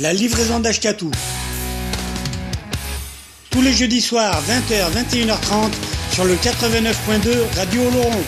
[0.00, 1.10] La livraison d'Ashkatou.
[3.50, 5.70] Tous les jeudis soirs, 20h, 21h30,
[6.12, 8.24] sur le 89.2 Radio Laurent.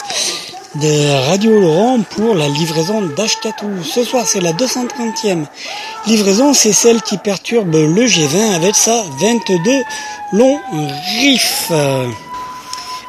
[0.76, 3.84] de Radio Laurent pour la livraison d'Ashkatou.
[3.84, 5.45] Ce soir, c'est la 230e
[6.08, 9.84] livraison, c'est celle qui perturbe le G20 avec sa 22
[10.31, 10.58] long
[11.20, 11.70] riff.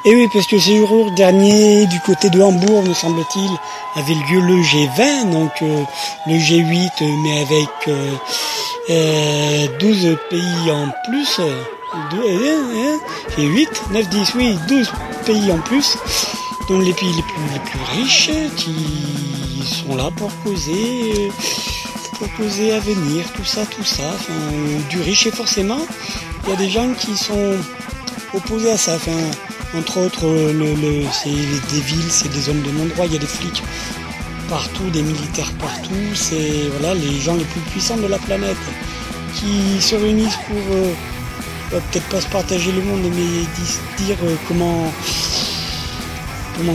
[0.05, 3.51] Et oui, parce que ces jours dernier, du côté de Hambourg, me semble-t-il,
[3.95, 5.83] avait lieu le G20, donc euh,
[6.27, 7.69] le G8, mais avec
[8.89, 11.41] euh, 12 euh, pays en plus.
[13.39, 14.93] 8, 9, 10, oui, 12
[15.25, 15.97] pays en plus,
[16.69, 21.31] dont les pays les plus, les plus riches qui sont là pour causer,
[22.19, 24.11] pour causer à venir, tout ça, tout ça,
[24.91, 25.81] du riche et forcément,
[26.45, 27.57] il y a des gens qui sont
[28.35, 28.97] opposés à ça,
[29.77, 33.27] entre autres, le, c'est des villes, c'est des zones de non-droit, il y a des
[33.27, 33.63] flics
[34.49, 38.57] partout, des militaires partout, c'est voilà, les gens les plus puissants de la planète
[39.35, 40.93] qui se réunissent pour euh,
[41.71, 44.93] peut-être pas se partager le monde, mais dire euh, comment
[46.57, 46.73] comment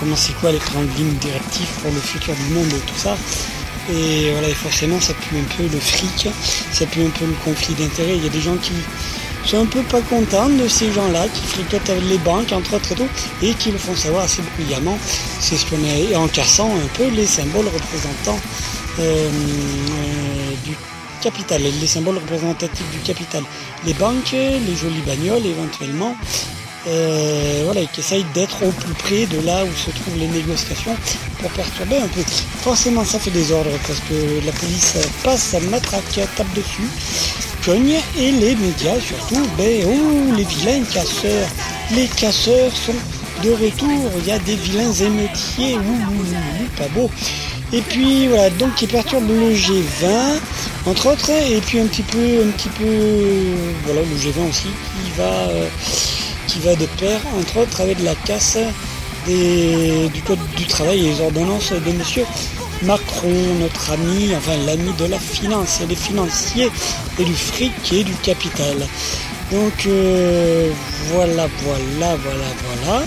[0.00, 3.16] comment c'est quoi les grandes lignes directives pour le futur du monde et tout ça.
[3.92, 6.28] Et voilà, forcément ça pue un peu le fric,
[6.72, 8.16] ça pue un peu le conflit d'intérêts.
[8.16, 8.72] Il y a des gens qui
[9.44, 12.92] sont un peu pas contents de ces gens-là qui fricotent avec les banques, entre autres
[12.92, 13.08] et tout,
[13.42, 14.98] et qui le font savoir assez bruyamment.
[15.40, 18.40] C'est ce qu'on a, en cassant un peu les symboles représentants
[19.00, 20.74] euh, euh, du
[21.58, 23.42] les symboles représentatifs du capital.
[23.84, 26.14] Les banques, les jolies bagnoles éventuellement,
[26.86, 30.94] euh, voilà, qui essayent d'être au plus près de là où se trouvent les négociations
[31.38, 32.20] pour perturber un peu.
[32.62, 36.88] Forcément, ça fait des ordres parce que la police passe à matraque, tape dessus,
[37.64, 41.48] cogne, et les médias surtout, ben oh, les vilains casseurs.
[41.92, 42.94] Les casseurs sont
[43.42, 47.10] de retour, il y a des vilains émeutiers, ouh, pas beau.
[47.74, 50.38] Et puis voilà, donc qui perturbe le G20,
[50.86, 52.84] entre autres, et puis un petit peu, un petit peu,
[53.84, 55.68] voilà, le G20 aussi, qui va, euh,
[56.46, 58.58] qui va de pair, entre autres, avec la casse
[59.26, 62.24] du code du travail et les ordonnances de monsieur
[62.82, 66.70] Macron, notre ami, enfin l'ami de la finance et des financiers
[67.18, 68.86] et du fric et du capital.
[69.50, 70.70] Donc euh,
[71.12, 72.46] voilà, voilà, voilà,
[72.84, 73.04] voilà.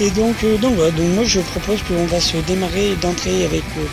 [0.00, 3.84] Et donc, euh, donc, donc moi je propose qu'on va se démarrer d'entrée avec euh,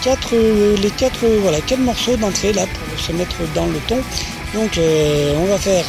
[0.00, 0.36] quatre,
[0.80, 3.98] les quatre, voilà, quatre morceaux d'entrée là pour se mettre dans le ton.
[4.54, 5.84] Donc on va faire,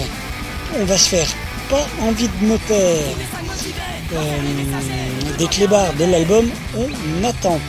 [0.80, 1.28] on va se faire
[1.70, 2.98] pas envie de moteur
[5.38, 7.60] des clébards de l'album On attend.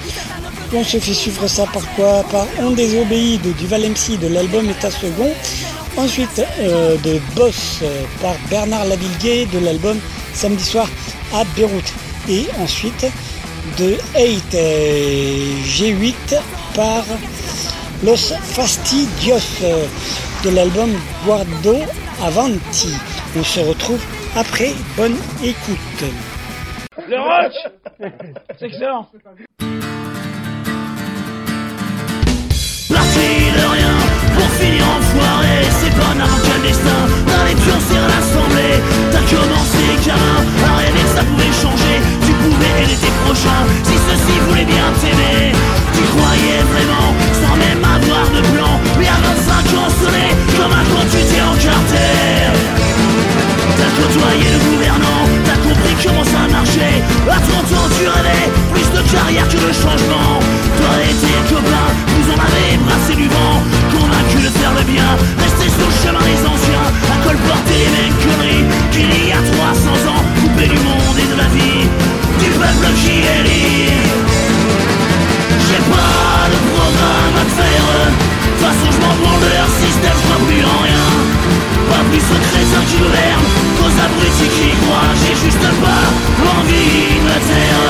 [0.72, 2.24] On se fait suivre ça par quoi?
[2.30, 5.32] Par On désobéit de Duval MC de l'album État second.
[5.96, 7.80] Ensuite de Boss
[8.22, 9.98] par Bernard Lavillier de l'album
[10.34, 10.88] Samedi soir
[11.34, 11.92] à Beyrouth.
[12.28, 13.06] Et ensuite
[13.78, 14.56] de 8
[15.64, 16.40] G8
[16.74, 17.04] par
[18.02, 19.62] Los Fastidios
[20.44, 20.90] de l'album
[21.24, 21.76] Guardo
[22.22, 22.92] Avanti.
[23.36, 24.02] On se retrouve
[24.36, 24.72] après.
[24.96, 26.04] Bonne écoute.
[27.08, 27.52] Le rock
[28.58, 29.08] C'est excellent
[32.88, 33.94] Parti de rien
[34.34, 35.73] pour finir en
[36.16, 38.77] n'importe quel destin D'aller pioncer à l'assemblée.
[39.12, 41.97] T'as commencé gamin à rêver que ça pouvait changer.
[42.27, 45.53] Tu pouvais aider tes prochains Si ceux-ci voulaient bien t'aimer.
[45.94, 47.10] Tu croyais vraiment
[47.41, 48.72] sans même avoir de plan.
[48.99, 52.83] Mais à 25 ans sonné comme un quand tu t'es encarté
[53.76, 57.02] T'as côtoyé le gouvernant, t'as compris comment ça marchait.
[57.26, 60.38] À 30 ans tu rêvais, plus de carrière que de changement.
[60.78, 63.58] Toi et tes copains, vous en avez brassé du vent.
[63.90, 65.10] Convaincu de faire le bien,
[65.43, 66.87] rester sur le chemin des anciens.
[67.10, 70.22] À colporter les mêmes conneries qu'il y a 300 ans.
[70.38, 71.82] Coupé du monde et de la vie,
[72.38, 73.43] du peuple qui est
[75.66, 77.87] J'ai pas de programme à te faire.
[77.90, 81.33] De toute façon je m'en leur système, je plus en rien
[81.88, 83.44] pas plus ça qui gouverne
[83.78, 86.04] qu'aux abrutis qui croient J'ai juste pas
[86.58, 87.82] envie de me taire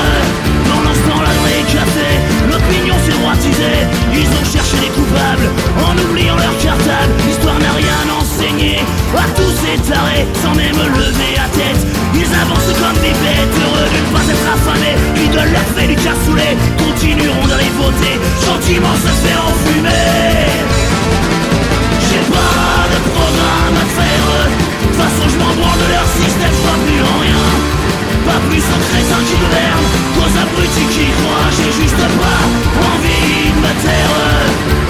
[0.69, 2.09] Dans l'instant la vraie café
[2.49, 3.81] L'opinion s'est droitisée
[4.13, 5.49] Ils ont cherché des coupables
[5.79, 7.13] En oubliant leur cartable.
[7.27, 8.79] L'histoire n'a rien enseigné.
[9.15, 11.81] À tous ces tarés Sans même lever la tête.
[12.13, 14.97] Ils avancent comme des bêtes Heureux de ne pas être affamés.
[15.15, 16.53] Puis de leur fait du cassoulet.
[16.77, 20.84] Continueront d'aller voter Gentiment se faire enfumer
[23.65, 27.43] de toute façon je m'en branle de leur système, je plus en rien.
[28.25, 32.41] Pas plus aux crétins qui gouvernent qu'aux abrutis qui croient J'ai juste pas
[32.93, 34.84] envie de me taire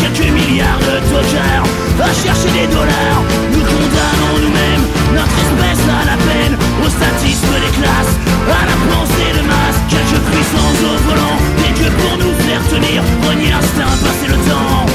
[0.00, 1.66] quelques milliards de dollars
[2.00, 3.20] à chercher des dollars.
[3.52, 8.14] Nous condamnons nous-mêmes notre espèce à la peine, au statisme des classes,
[8.48, 9.78] à la pensée de masse.
[9.88, 14.86] Quelques puissances au volant, des que pour nous faire tenir, renier l'instinct, passer le temps,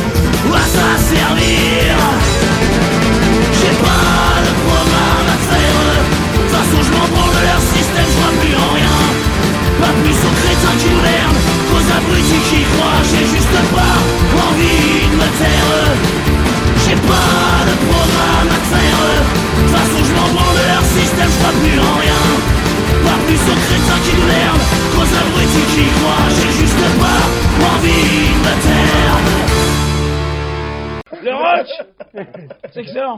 [0.53, 1.95] à ça servir?
[3.59, 7.25] J'ai pas de programme à faire, de toute façon je m'en prends.
[10.05, 11.37] Commission crétin qui nous merde
[11.73, 13.97] Aux abrutis qui croient J'ai juste pas
[14.37, 15.69] envie de me faire
[16.85, 19.01] J'ai pas de programme à faire.
[19.01, 22.21] De toute façon je m'en branle leur système Je crois plus en rien.
[23.01, 24.61] Pas plus aux crétins qui nous merde
[24.93, 27.21] Aux abrutis qui croient J'ai juste pas
[27.73, 29.15] envie de me faire
[31.23, 31.67] Le rock
[32.73, 33.17] C'est excellent.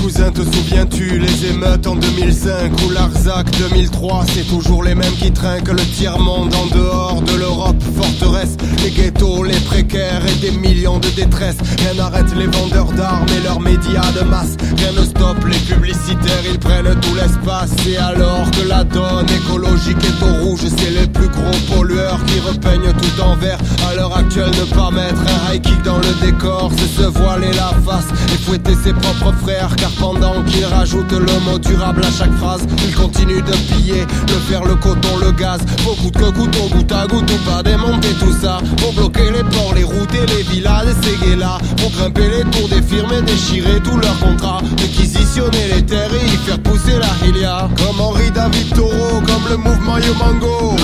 [0.00, 5.30] Cousin, te souviens-tu les émeutes en 2005 ou l'Arzac 2003 C'est toujours les mêmes qui
[5.30, 7.76] trinquent le tiers-monde en dehors de l'Europe?
[7.96, 13.26] Forteresse, les ghettos, les précaires et des millions de détresse Rien n'arrête les vendeurs d'armes
[13.36, 14.56] et leurs médias de masse.
[14.78, 17.72] Rien ne stoppe les publicitaires, ils prennent tout l'espace.
[17.86, 22.40] Et alors que la donne écologique est au rouge C'est les plus gros pollueurs qui
[22.40, 23.58] repeignent tout en vert.
[23.90, 27.52] À l'heure actuelle ne pas mettre un high kick dans le décor C'est se voiler
[27.52, 32.32] la face et fouetter ses propres frères pendant qu'il rajoute le mot durable à chaque
[32.38, 35.60] phrase, il continue de piller, de faire le coton, le gaz.
[35.84, 38.58] Beaucoup de au goutte à goutte ou pas démonter tout ça.
[38.78, 41.58] Pour bloquer les ports, les routes et les villas, les séguélas.
[41.78, 44.60] Pour grimper les tours des firmes et déchirer tous leurs contrats.
[44.78, 47.68] Réquisitionner les terres et y faire pousser la hilia.
[47.78, 50.76] Comme Henri David Taureau, comme le mouvement Yomango.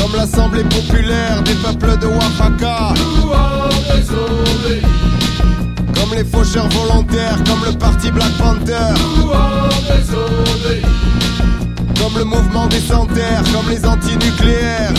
[0.00, 2.94] Comme l'Assemblée populaire des peuples de Oaxaca.
[6.08, 8.94] Comme les faucheurs volontaires, comme le parti Black Panther.
[12.00, 14.94] Comme le mouvement des terres, comme les antinucléaires.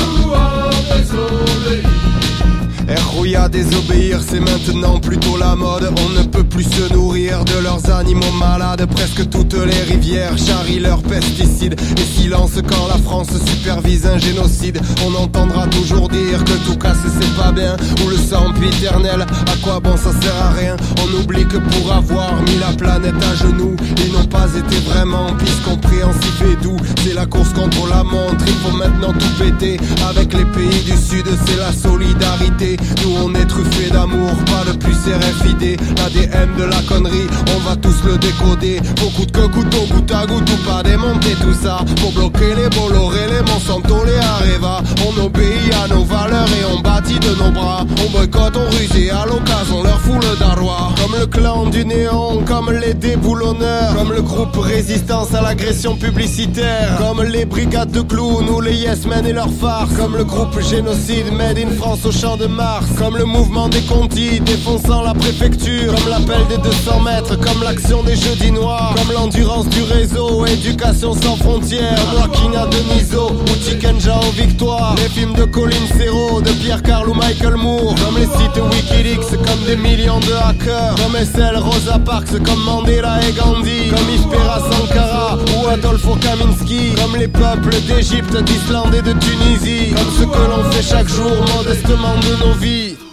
[2.97, 5.91] Rouya désobéir, c'est maintenant plutôt la mode.
[6.05, 8.85] On ne peut plus se nourrir de leurs animaux malades.
[8.95, 11.75] Presque toutes les rivières charrient leurs pesticides.
[11.97, 14.79] Et silence quand la France supervise un génocide.
[15.05, 17.75] On entendra toujours dire que tout casse c'est pas bien.
[18.03, 20.75] Ou le sang éternel, à quoi bon ça sert à rien.
[21.03, 25.27] On oublie que pour avoir mis la planète à genoux, ils n'ont pas été vraiment
[25.37, 26.77] pis compréhensifs et doux.
[27.03, 29.77] C'est la course contre la montre, il faut maintenant tout péter.
[30.09, 32.77] Avec les pays du Sud, c'est la solidarité.
[33.03, 37.75] Nous on est truffé d'amour, pas de plus RFID L'ADN de la connerie, on va
[37.75, 38.79] tous le décoder.
[39.01, 41.79] Beaucoup de que goutte à goutte ou pas démonter tout ça.
[41.99, 44.81] Pour bloquer les Bolloré, les Monsanto, les Areva.
[45.05, 47.85] On obéit à nos valeurs et on bâtit de nos bras.
[48.05, 51.65] On boycotte, on ruse et à l'occasion on leur fout le darois Comme le clan
[51.65, 53.95] du néon, comme les déboulonneurs.
[53.95, 56.97] Comme le groupe résistance à l'agression publicitaire.
[56.97, 59.95] Comme les brigades de clowns ou les yes men et leurs farces.
[59.97, 63.81] Comme le groupe génocide made in France au champ de Mars Comme le mouvement des
[63.81, 69.13] contis défonçant la préfecture Comme l'appel des 200 mètres, comme l'action des jeudis noirs Comme
[69.13, 75.33] l'endurance du réseau, éducation sans frontières Walking à Deniso ou Tikenja aux victoires Les films
[75.33, 79.77] de Colin Serrault, de Pierre Carl ou Michael Moore Comme les sites Wikileaks, comme des
[79.77, 85.67] millions de hackers Comme SL Rosa Parks, comme Mandela et Gandhi Comme Ispera Sankara ou
[85.67, 90.83] Adolfo Kaminski Comme les peuples d'Égypte, d'Islande et de Tunisie Comme ce que l'on fait
[90.83, 93.08] chaque jour modestement de nos vie.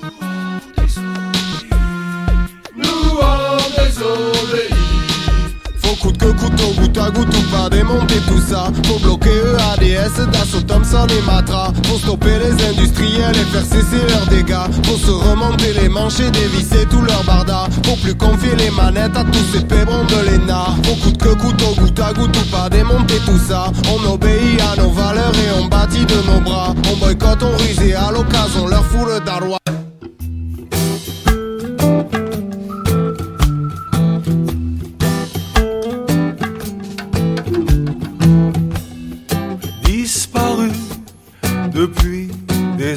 [5.97, 8.71] Coûte que couteau, goutte à goutte ou pas démonter tout ça.
[8.85, 11.73] Faut bloquer EADS, Dassault Thompson et Matra.
[11.85, 14.67] Faut stopper les industriels et faire cesser leurs dégâts.
[14.85, 19.17] Faut se remonter les manches et dévisser tout leur barda Faut plus confier les manettes
[19.17, 20.67] à tous ces pébrons de l'ENA.
[20.85, 23.73] Faut coûte que couteau, goutte à goutte ou pas démonter tout ça.
[23.93, 26.75] On obéit à nos valeurs et on bâtit de nos bras.
[26.93, 29.21] On boycotte, on ruse et à l'occasion on leur fout le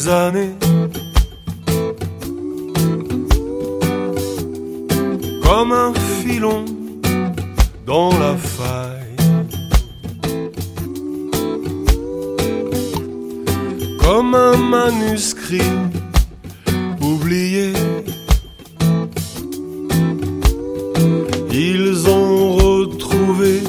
[0.08, 0.56] années.
[5.44, 6.63] Comme un filon
[7.86, 9.15] dans la faille.
[14.00, 15.75] Comme un manuscrit
[17.01, 17.74] oublié.
[21.51, 23.62] Ils ont retrouvé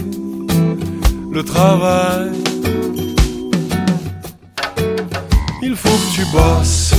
[1.33, 2.40] le travail.
[6.33, 6.95] Bosses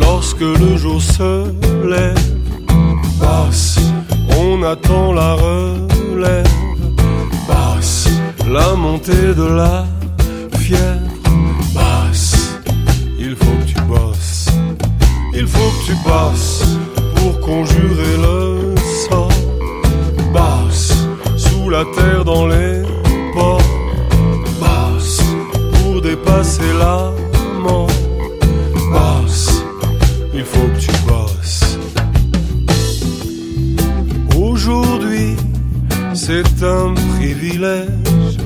[0.00, 1.52] lorsque le jour se
[1.86, 2.36] lève.
[3.18, 3.78] Bosse,
[4.38, 6.46] on attend la relève.
[7.48, 8.08] Bosse,
[8.48, 9.86] la montée de la
[10.58, 11.00] fièvre.
[11.74, 12.58] Bosse,
[13.18, 14.46] il faut que tu bosses.
[15.34, 16.64] Il faut que tu bosses
[17.16, 18.74] pour conjurer le
[19.08, 19.28] sort.
[20.32, 20.92] Bosse,
[21.36, 22.82] sous la terre dans les
[23.34, 23.60] ports.
[24.60, 25.22] Bosse,
[25.72, 27.10] pour dépasser la
[36.26, 38.38] c'est un privilège.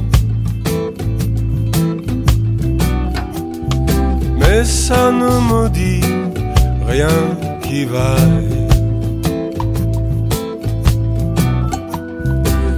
[4.39, 6.05] Mais ça ne me dit
[6.87, 7.19] rien
[7.63, 8.69] qui vaille.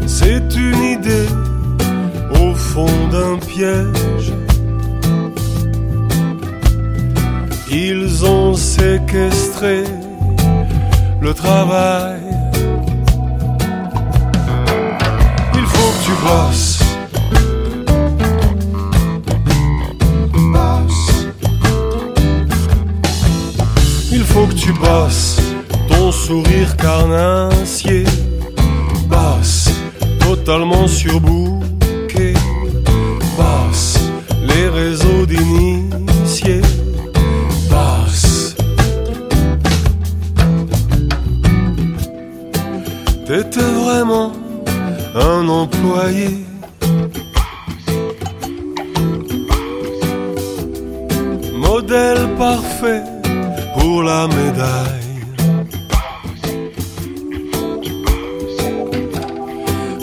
[0.06, 1.30] C'est une idée
[2.40, 4.32] au fond d'un piège.
[7.72, 9.82] Ils ont séquestré
[11.20, 12.21] le travail.
[16.22, 16.61] lost
[52.38, 53.02] parfait
[53.78, 55.24] pour la médaille.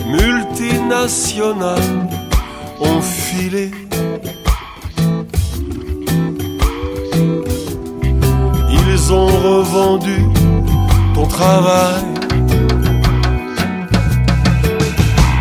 [0.07, 2.07] Multinationales
[2.79, 3.71] ont filé.
[8.71, 10.25] Ils ont revendu
[11.13, 12.03] ton travail.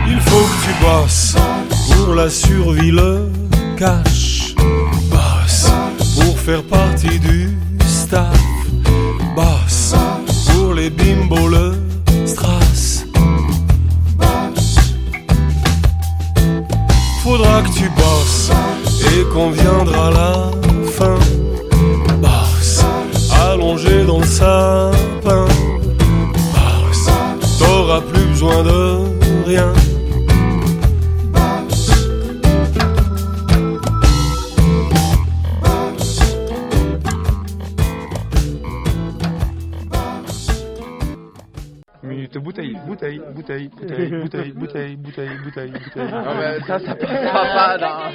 [0.08, 1.36] Il faut que tu bosses
[1.90, 3.30] pour la survie, le
[3.76, 4.17] cash.
[6.48, 8.40] Faire partie du staff.
[9.36, 9.94] Bosse
[10.46, 11.74] pour les bimbos, le
[12.24, 13.04] strass.
[17.22, 18.50] Faudra que tu bosses
[19.12, 20.50] et qu'on viendra la
[20.92, 21.18] fin.
[22.22, 22.82] Bosse
[23.50, 25.44] allongé dans le sapin.
[26.54, 27.10] Bosse
[27.58, 28.97] t'auras plus besoin de
[43.32, 46.24] bouteille, bouteille, bouteille, bouteille, bouteille, bouteille, bouteille, ah bouteille.
[46.24, 48.10] Non, mais ça, ça passera pas, là.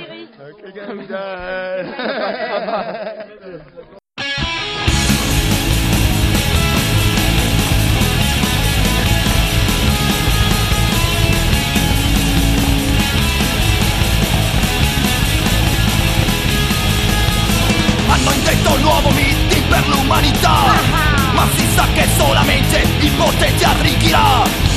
[18.05, 24.72] Hanno intento un nuovo meeting per l'umanità Ma si sa che solamente il potente arricchirà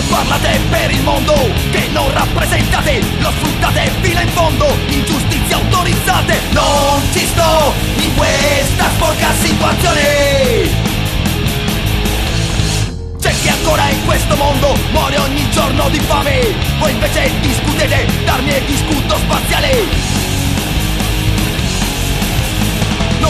[0.00, 1.34] Voi parlate per il mondo
[1.70, 6.40] che non rappresentate Lo sfruttate fino in fondo, ingiustizie autorizzate.
[6.52, 10.88] Non ci sto in questa sporca situazione.
[13.20, 16.40] C'è chi ancora in questo mondo muore ogni giorno di fame
[16.78, 20.19] Voi invece discutete d'armi e di scudo spaziale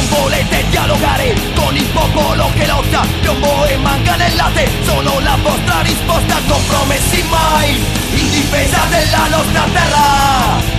[0.00, 6.40] Non volete dialogare con il popolo che lotta Piombo e manganellate sono la vostra risposta
[6.48, 7.74] Compromessi mai
[8.14, 10.70] in difesa della nostra terra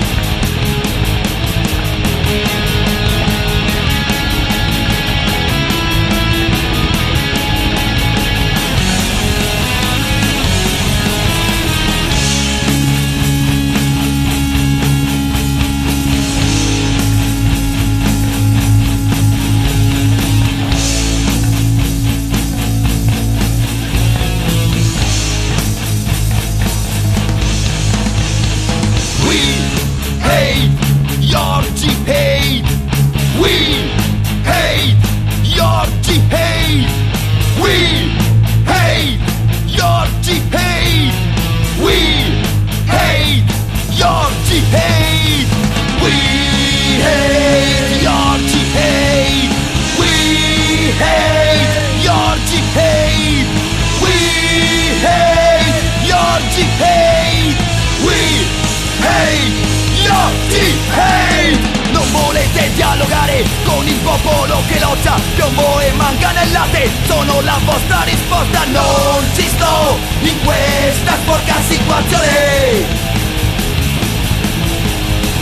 [64.92, 72.86] lotta Piombo e manganellate sono la vostra risposta Non ci sto in questa sporca situazione.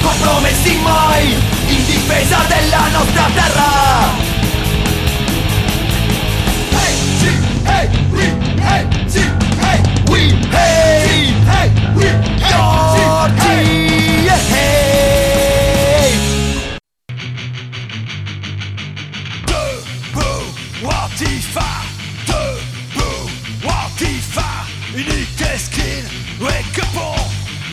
[0.02, 1.38] Compromessi mai
[1.68, 4.29] in difesa della nostra terra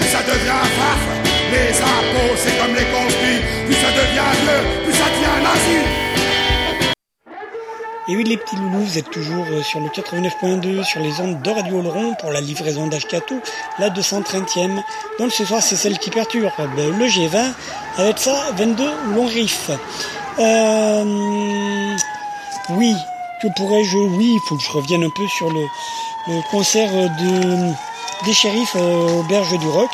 [8.08, 11.42] Et oui, les petits loulous, vous êtes toujours euh, sur le 89.2 sur les ondes
[11.42, 13.40] de Radio Oloron pour la livraison d'Ashkatou,
[13.80, 14.80] la 230e.
[15.18, 17.52] Donc ce soir, c'est celle qui perturbe le G20
[17.96, 19.70] avec ça 22 long riff.
[20.38, 21.96] Euh,
[22.70, 22.94] oui,
[23.42, 25.66] que pourrais-je Oui, il faut que je revienne un peu sur le,
[26.52, 27.72] concert de,
[28.24, 29.90] des shérifs euh, aux berges du Roc.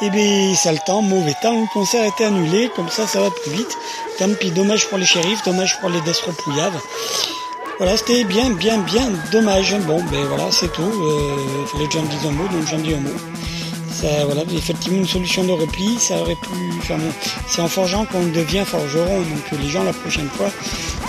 [0.00, 3.30] Eh bien, ça temps, mauvais temps, le concert a été annulé, comme ça, ça va
[3.30, 3.76] plus vite.
[4.18, 6.80] Tant pis, dommage pour les shérifs, dommage pour les Destropouillaves.
[7.78, 9.74] Voilà, c'était bien, bien, bien dommage.
[9.86, 10.82] Bon, ben voilà, c'est tout.
[10.82, 13.16] Euh, fallait que j'en dise un mot, donc j'en dis un mot.
[13.90, 16.48] Ça, voilà, effectivement, une solution de repli, ça aurait pu.
[16.78, 17.10] Enfin bon,
[17.48, 20.50] c'est en forgeant qu'on devient forgeron, donc les gens la prochaine fois,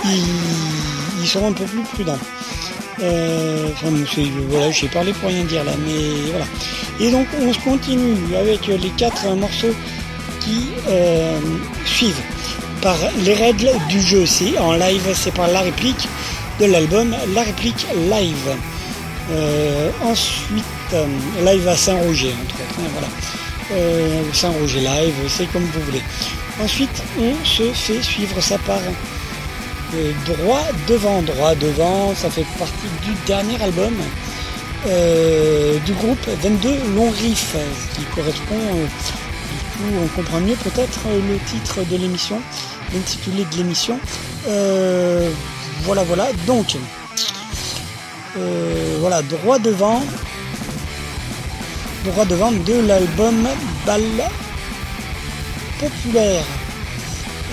[0.06, 2.20] ils, ils seront un peu plus prudents.
[3.02, 3.88] Euh, enfin,
[4.50, 6.46] voilà, j'ai parlé pour rien dire là, mais voilà.
[7.00, 9.74] Et donc, on se continue avec les quatre morceaux
[10.40, 11.40] qui euh,
[11.86, 12.22] suivent
[12.82, 14.26] par les règles du jeu.
[14.26, 16.08] C'est en live, c'est par la réplique
[16.60, 18.56] de l'album La réplique live.
[19.32, 20.64] Euh, ensuite,
[20.94, 21.06] euh,
[21.46, 22.80] live à Saint-Roger, entre autres.
[22.80, 23.08] hein, voilà.
[23.72, 26.02] Euh, Saint-Roger live, c'est comme vous voulez.
[26.62, 28.80] Ensuite, on se fait suivre ça par
[30.26, 31.22] droit devant.
[31.22, 33.94] Droit devant, ça fait partie du dernier album
[35.86, 37.56] du groupe 22 Long Riff,
[37.96, 42.42] qui correspond, du coup, on comprend mieux peut-être le titre de l'émission,
[42.94, 43.98] l'intitulé de l'émission.
[45.74, 46.28] Euh, voilà, voilà.
[46.48, 46.76] Donc,
[48.38, 50.02] euh, voilà, droit devant,
[52.06, 53.48] droit devant de l'album
[53.86, 54.24] Balle
[55.80, 56.44] populaire.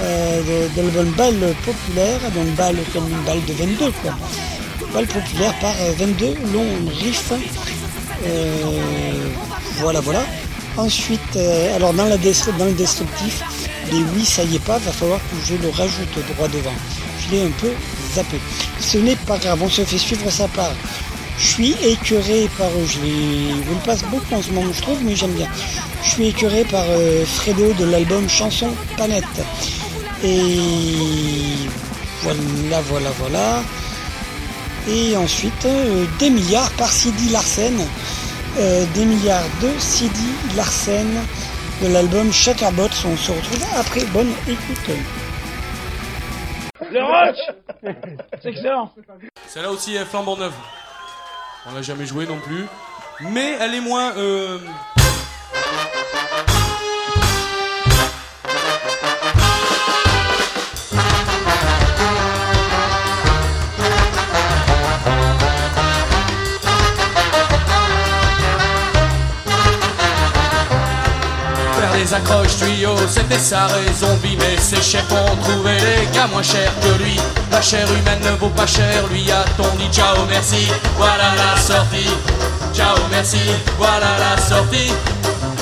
[0.01, 4.13] Euh, de, l'album Balle populaire, donc balle comme une balle de 22 quoi.
[4.95, 6.67] Balle populaire par euh, 22 long
[7.01, 7.33] riff.
[8.25, 9.29] Euh,
[9.81, 10.25] voilà voilà.
[10.77, 13.43] Ensuite, euh, alors dans, la dans le descriptif,
[13.93, 16.73] les oui ça y est pas, va falloir que je le rajoute droit devant.
[17.19, 17.71] Je l'ai un peu
[18.15, 18.39] zappé.
[18.81, 20.71] Ce n'est pas grave, on se fait suivre ça par.
[21.39, 25.33] Je suis écœuré par je les passe beaucoup en ce moment je trouve, mais j'aime
[25.33, 25.49] bien.
[26.03, 29.25] Je suis écœuré par euh, Fredo de l'album Chanson Panette.
[30.23, 30.59] Et
[32.23, 33.63] voilà, voilà, voilà.
[34.89, 37.79] Et ensuite, euh, des milliards par Sidi Larsen.
[38.59, 41.07] Euh, des milliards de Sidi Larsen
[41.83, 42.89] de l'album Chatterbots.
[43.07, 44.05] On se retrouve après.
[44.13, 44.97] Bonne écoute.
[46.91, 47.37] Le rock
[48.43, 48.93] C'est excellent
[49.47, 50.55] Celle-là aussi est flambant neuve.
[51.67, 52.67] On l'a jamais joué non plus.
[53.21, 54.13] Mais elle est moins.
[54.17, 54.59] euh,
[72.01, 76.43] les accroches tuyaux, c'était sa raison vie, mais ses chefs ont trouvé les gars moins
[76.43, 77.17] chers que lui.
[77.53, 82.11] La chair humaine ne vaut pas cher, lui a-t-on dit ciao merci, voilà la sortie.
[82.75, 83.41] Ciao merci,
[83.77, 84.93] voilà la sortie.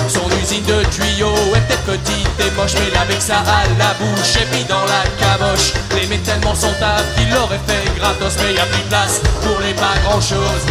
[0.09, 4.37] Son usine de tuyaux est peut-être petite et moche, mais avec ça à la bouche
[4.41, 5.73] et puis dans la caboche.
[5.95, 9.59] L'aimait tellement son taf qu'il l'aurait fait gratos, mais y a plus de place pour
[9.61, 10.63] les pas grand chose.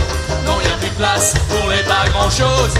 [0.45, 2.73] Non, y a plus de place pour les pas grand chose.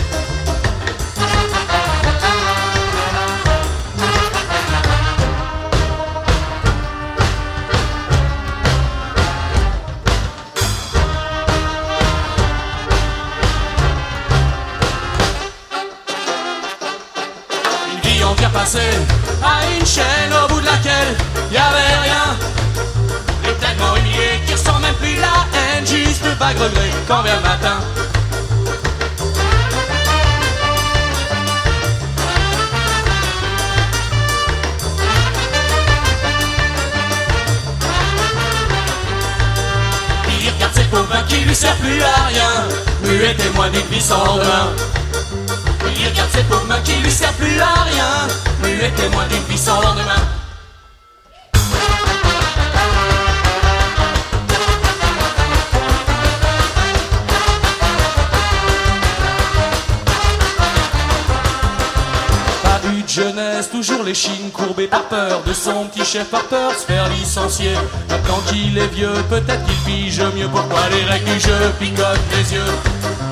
[65.58, 67.74] son petit chef par peur se faire licencier.
[67.74, 70.48] Bah, Maintenant qu'il est vieux, peut-être qu'il pige mieux.
[70.50, 72.74] Pourquoi les règles du jeu picotent les yeux?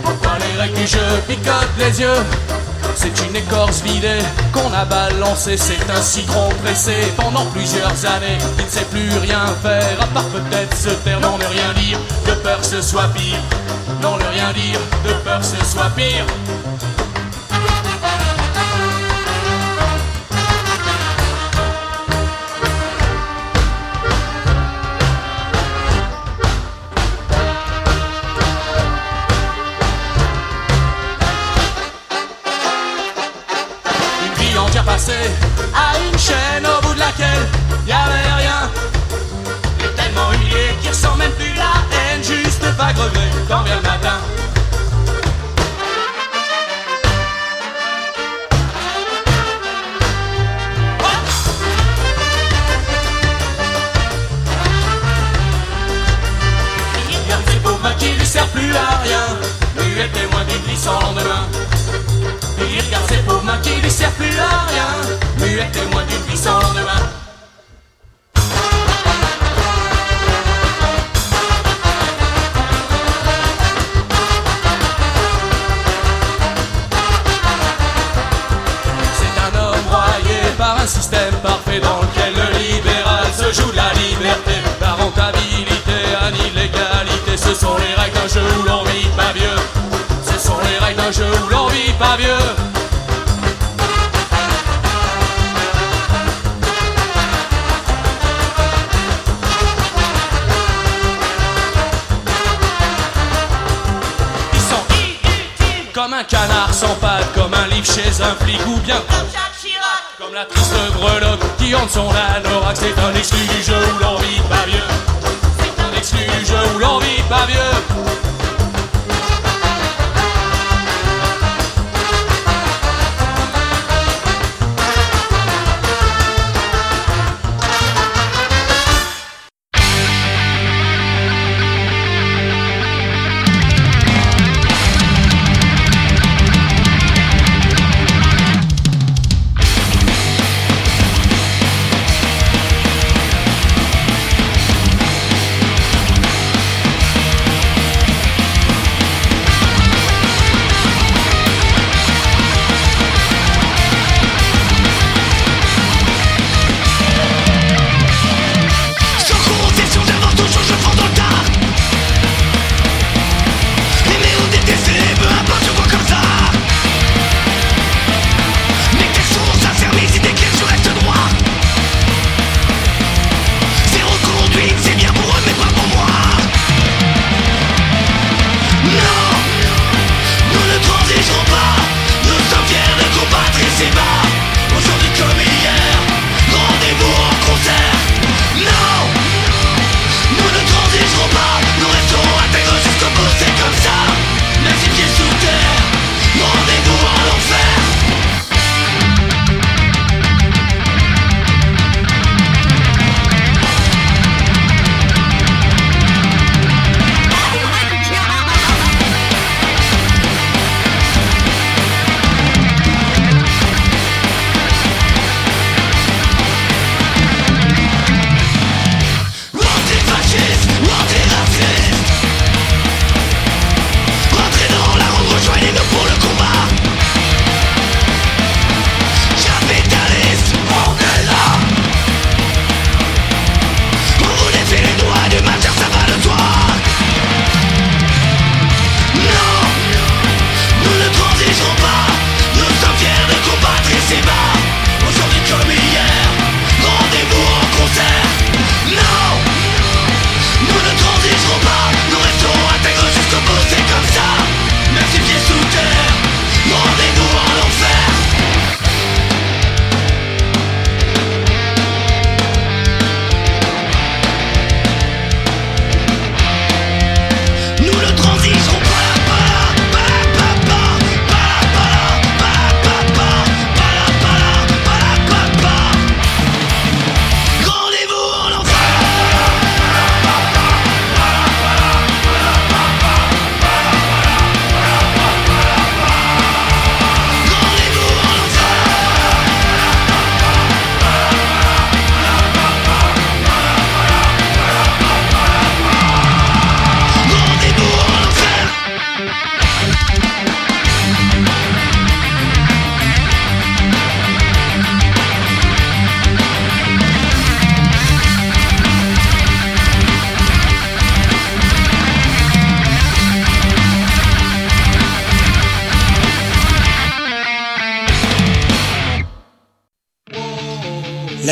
[0.04, 2.22] Pourquoi les règles du jeu picotent les yeux?
[2.96, 4.22] C'est une écorce vidée
[4.54, 8.38] qu'on a balancée, c'est un citron pressé pendant plusieurs années.
[8.60, 12.00] Il ne sait plus rien faire, à part peut-être se taire, non, ne rien dire,
[12.26, 13.40] de peur ce soit pire.
[14.02, 16.26] Non, ne rien dire, de peur ce soit pire.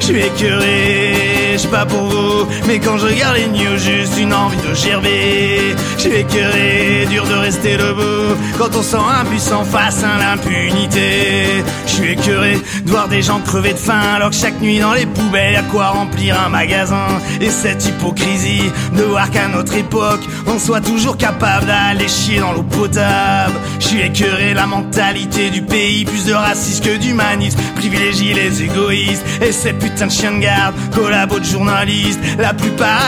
[0.00, 4.18] Je suis écœuré, je sais pas pour vous, mais quand je regarde les news, juste
[4.18, 5.74] une envie de gerber.
[5.98, 11.62] Suis écœuré, dur de rester debout, quand on sent impuissant face à l'impunité.
[11.86, 14.92] Je suis écœuré de voir des gens crever de faim alors que chaque nuit dans
[14.92, 17.06] les poubelles a quoi remplir un magasin.
[17.40, 22.52] Et cette hypocrisie de voir qu'à notre époque, on soit toujours capable d'aller chier dans
[22.52, 23.54] l'eau potable.
[23.78, 29.52] Je suis la mentalité du pays, plus de racisme que d'humanisme, privilégie les égoïstes et
[29.52, 32.52] ces putains de chiens de garde, collabos de journalistes, la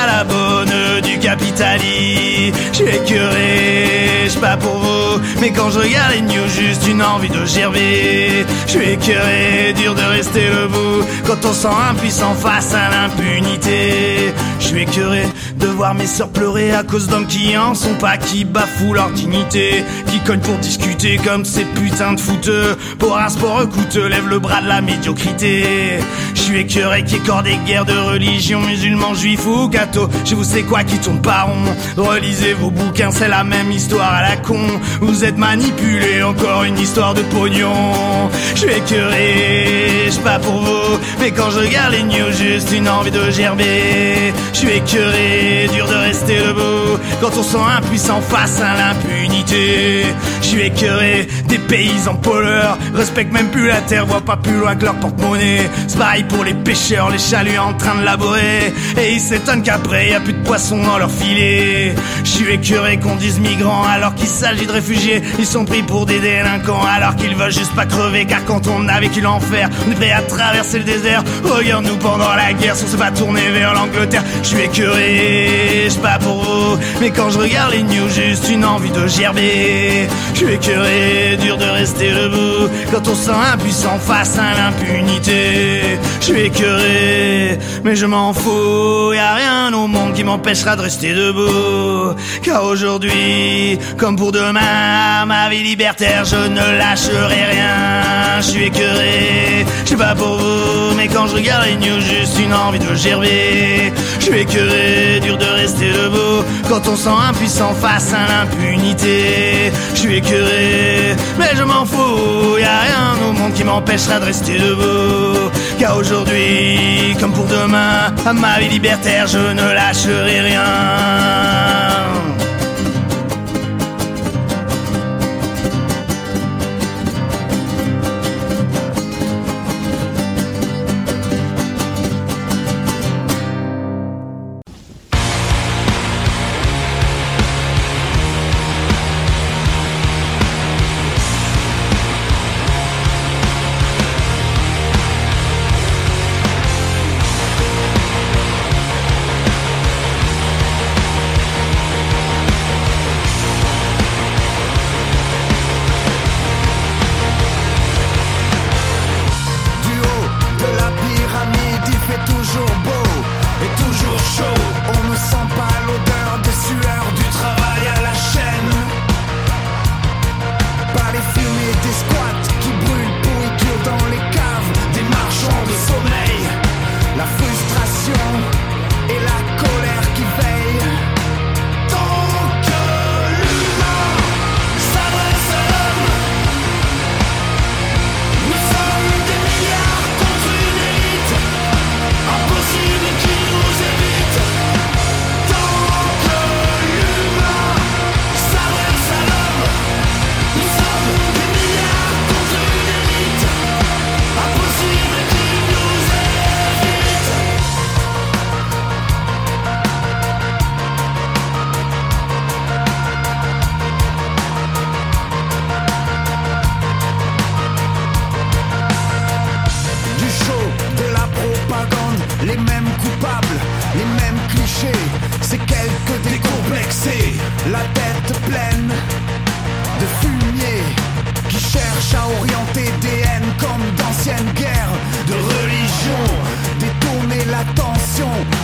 [0.06, 2.56] la bonne du capitalisme.
[2.78, 7.44] Écœuré, je pas pour vous, mais quand je regarde les news, juste une envie de
[7.46, 8.44] gerber.
[8.66, 14.34] Je suis écœuré, dur de rester debout, quand on sent impuissant face à l'impunité.
[14.60, 15.22] Je suis écœuré
[15.56, 19.10] de voir mes sœurs pleurer à cause d'hommes qui en sont pas, qui bafouent leur
[19.10, 22.76] dignité, qui cognent pour discuter comme ces putains de fouteux.
[22.98, 25.98] Pour un sport coûteux, lève le bras de la médiocrité.
[26.34, 26.60] Je suis
[27.06, 30.08] qui des guerres de religion, musulmans, juifs ou cathos.
[30.24, 31.74] Je vous sais quoi qui tourne pas rond.
[31.96, 34.66] Relisez vos bouquins, c'est la même histoire à la con.
[35.00, 38.30] Vous êtes manipulés, encore une histoire de pognon.
[38.54, 42.88] Je suis écœuré, je pas pour vous, mais quand je regarde les news, juste une
[42.88, 44.32] envie de gerber.
[44.52, 50.04] Je suis écœuré, dur de rester debout, quand on sent impuissant face à l'impunité.
[50.42, 54.84] Je écœuré des paysans poleurs, respectent même plus la terre, voient pas plus loin que
[54.84, 55.68] leur porte-monnaie.
[55.88, 60.14] C'est pour les pêcheurs, les chaluts en train de laborer, et ils s'étonnent qu'après y
[60.14, 61.94] a plus de poissons dans leur filet.
[62.24, 66.20] Je écœuré qu'on dise migrants alors qu'il s'agit de réfugiés, ils sont pris pour des
[66.20, 69.94] délinquants alors qu'ils veulent juste pas crever, car quand on a vécu l'enfer, on est
[69.94, 71.22] prêt à traverser le désert.
[71.44, 74.24] Regarde-nous pendant la guerre, si on s'est pas tourné vers l'Angleterre.
[74.42, 76.78] Je suis écœuré, je pas pour vous,
[77.14, 80.08] quand je regarde les news, juste une envie de gerber.
[80.32, 85.98] Je suis écœuré, dur de rester debout, quand on sent impuissant face à l'impunité.
[86.20, 90.82] Je suis écœuré, mais je m'en fous, y a rien au monde qui m'empêchera de
[90.82, 92.14] rester debout.
[92.42, 98.40] Car aujourd'hui, comme pour demain, ma vie libertaire, je ne lâcherai rien.
[98.40, 102.38] Je suis écœuré, je sais pas pour vous, mais quand je regarde les news, juste
[102.38, 103.92] une envie de gerber.
[104.26, 109.70] Suis écœuré, dur de rester debout, quand on sent impuissant face à l'impunité.
[109.94, 114.24] Je suis écœuré, mais je m'en fous, y a rien au monde qui m'empêchera de
[114.24, 115.48] rester debout.
[115.78, 120.64] Car aujourd'hui, comme pour demain, à ma vie libertaire, je ne lâcherai rien.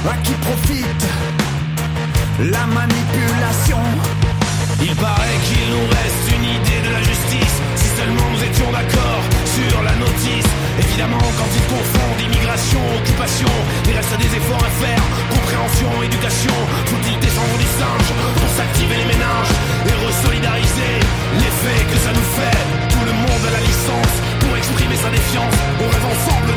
[0.09, 1.07] À qui profite
[2.51, 3.83] la manipulation.
[4.83, 9.23] Il paraît qu'il nous reste une idée de la justice, si seulement nous étions d'accord
[9.47, 10.51] sur la notice.
[10.79, 13.53] Évidemment, quand ils confondent immigration, occupation,
[13.87, 15.03] il reste des efforts à faire.
[15.31, 16.57] Compréhension, éducation,
[16.91, 18.11] faut-il descendre du singe
[18.43, 19.55] pour s'activer les méninges
[19.87, 20.95] et resolidariser
[21.39, 22.59] l'effet que ça nous fait?
[22.91, 25.57] Tout le monde a la licence pour exprimer sa défiance.
[25.79, 26.55] On rêve ensemble de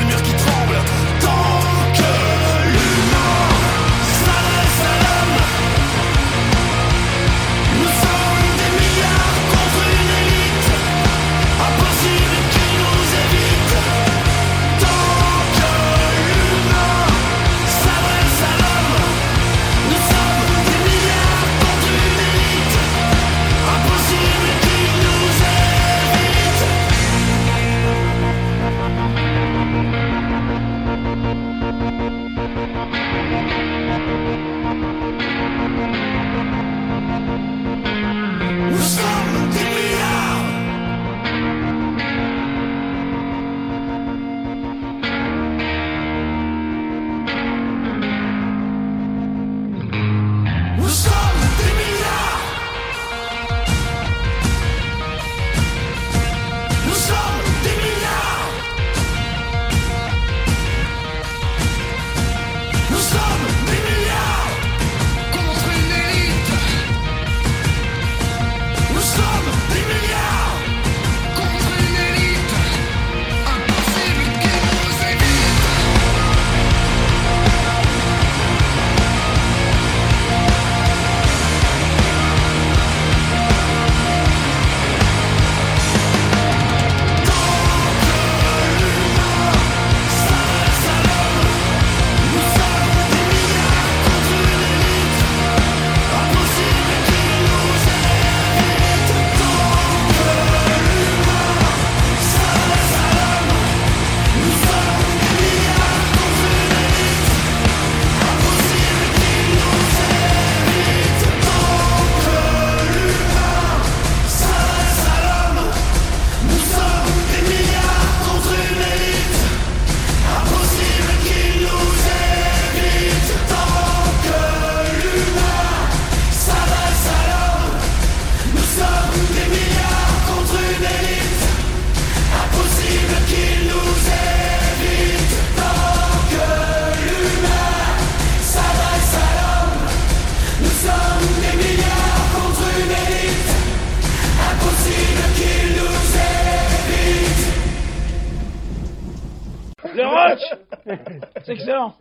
[151.46, 151.94] C'est excellent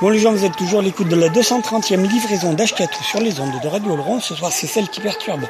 [0.00, 3.40] Bon les gens, vous êtes toujours à l'écoute de la 230e livraison d'Ashkatou sur les
[3.40, 4.20] ondes de Radio Laurent.
[4.20, 5.42] Ce soir, c'est celle qui perturbe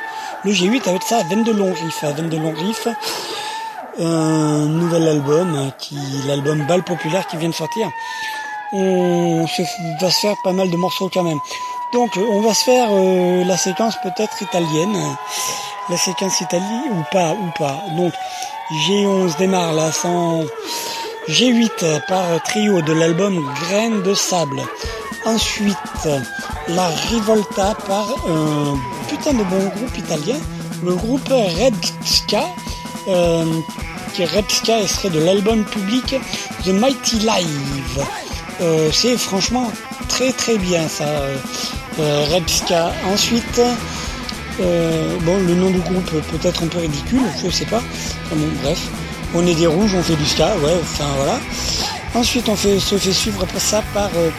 [0.44, 2.02] le G8 avec ça, Veine de long riff.
[2.02, 2.88] Veine de long riff,
[3.98, 7.88] un nouvel album, qui l'album Bal Populaire qui vient de sortir.
[8.72, 9.62] On se-
[10.00, 11.38] va se faire pas mal de morceaux quand même.
[11.92, 14.96] Donc on va se faire euh, la séquence peut-être italienne,
[15.90, 17.76] la séquence Italie ou pas, ou pas.
[17.96, 18.12] Donc
[18.86, 20.42] G11 démarre là sans
[21.28, 24.62] G8 par trio de l'album Graines de sable.
[25.26, 26.08] Ensuite,
[26.68, 30.36] la Rivolta par un putain de bon groupe italien,
[30.82, 32.44] le groupe Repska,
[33.08, 33.44] euh,
[34.14, 36.16] qui extrait de l'album public
[36.64, 38.06] The Mighty Live.
[38.60, 39.70] Euh, c'est franchement
[40.08, 41.36] très très bien ça, euh,
[42.00, 42.92] euh, Repska.
[43.12, 43.60] Ensuite,
[44.60, 47.82] euh, bon, le nom du groupe peut-être un peu ridicule, je sais pas.
[48.62, 48.88] Bref,
[49.34, 51.38] on est des rouges, on fait du ska, ouais, enfin voilà.
[52.14, 54.30] Ensuite, on se fait suivre après ça par euh,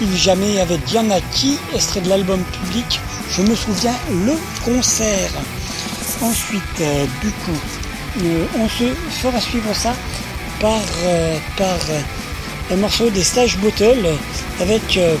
[0.00, 3.00] Il Jamais avec Diana Qui, extrait de l'album public.
[3.30, 4.34] Je me souviens le
[4.64, 5.30] concert.
[6.22, 7.58] Ensuite, euh, du coup,
[8.22, 8.84] euh, on se
[9.20, 9.94] fera suivre ça
[10.60, 12.00] par, euh, euh,
[12.72, 14.06] un morceau des Stage Bottle
[14.60, 15.16] avec euh,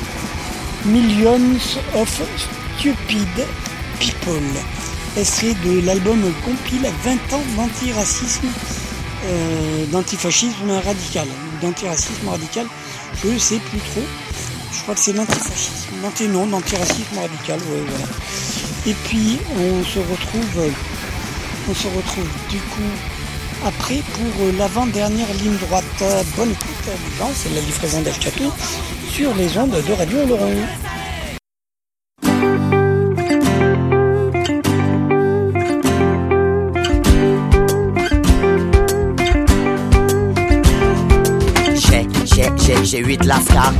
[0.84, 1.58] Millions
[1.94, 2.22] of
[2.78, 3.46] Stupid
[3.98, 4.42] People,
[5.16, 8.48] extrait de l'album compile 20 ans d'antiracisme,
[9.26, 11.28] euh, d'antifascisme radical,
[11.60, 12.66] d'antiracisme radical,
[13.22, 14.04] je ne sais plus trop.
[14.72, 18.06] Je crois que c'est l'antifascisme, non, d'antiracisme radical, voilà.
[18.86, 20.70] Et puis on se retrouve,
[21.68, 22.92] on se retrouve du coup
[23.64, 25.84] après pour l'avant-dernière ligne droite.
[26.36, 26.90] Bonne écoute,
[27.34, 28.14] c'est la livraison d'El
[29.12, 30.95] sur les ondes de Radio Laurent.
[42.96, 43.72] J'ai, j'ai, j'ai huit lascars.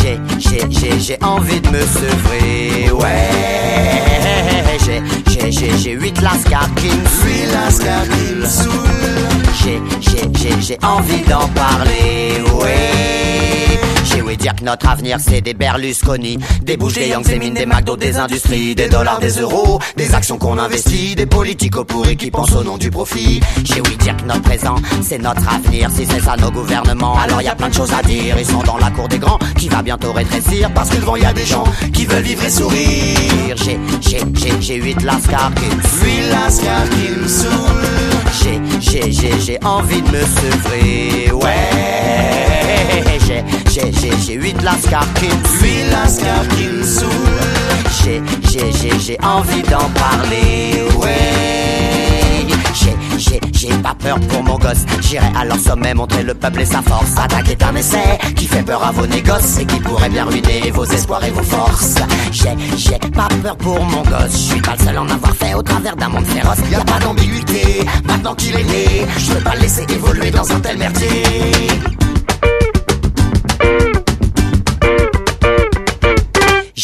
[0.00, 3.30] J'ai, j'ai, j'ai, j'ai envie de me sevrer, ouais.
[4.84, 9.28] J'ai, j'ai, j'ai, j'ai huit lascars qui me saoulent.
[9.62, 13.71] J'ai, j'ai, j'ai, j'ai envie d'en parler, ouais.
[14.12, 17.54] J'ai ouï dire que notre avenir c'est des Berlusconi, des bouches, des Young, des mines,
[17.54, 22.16] des McDo, des industries, des dollars, des euros, des actions qu'on investit, des politiques pourris
[22.16, 23.40] qui pensent au nom du profit.
[23.64, 27.42] J'ai ouï dire que notre présent c'est notre avenir, si c'est ça nos gouvernements, alors
[27.42, 28.36] y a plein de choses à dire.
[28.38, 31.24] Ils sont dans la cour des grands qui va bientôt rétrécir parce que devant y
[31.24, 33.56] a des gens qui veulent vivre et sourire.
[33.56, 36.88] J'ai, j'ai, j'ai, j'ai huit lascars qui me saoulent.
[36.90, 38.12] qui me saoulent.
[38.42, 42.51] J'ai, j'ai, j'ai, j'ai envie de me sevrer, ouais.
[43.26, 47.08] J'ai, j'ai, j'ai, j'ai huit lascars qui me qui me saoulent.
[48.04, 52.46] J'ai, j'ai, j'ai, j'ai envie d'en parler, ouais.
[52.74, 54.84] J'ai, j'ai, j'ai pas peur pour mon gosse.
[55.00, 57.16] J'irai à leur sommet montrer le peuple et sa force.
[57.16, 60.70] Attaquer est un essai qui fait peur à vos négoces et qui pourrait bien ruiner
[60.72, 61.96] vos espoirs et vos forces.
[62.32, 64.32] J'ai, j'ai pas peur pour mon gosse.
[64.32, 66.58] Je suis pas le seul en avoir fait au travers d'un monde féroce.
[66.70, 67.86] Y a pas d'ambiguïté.
[68.04, 71.22] Maintenant qu'il est né, je veux pas le laisser évoluer dans un tel merdier.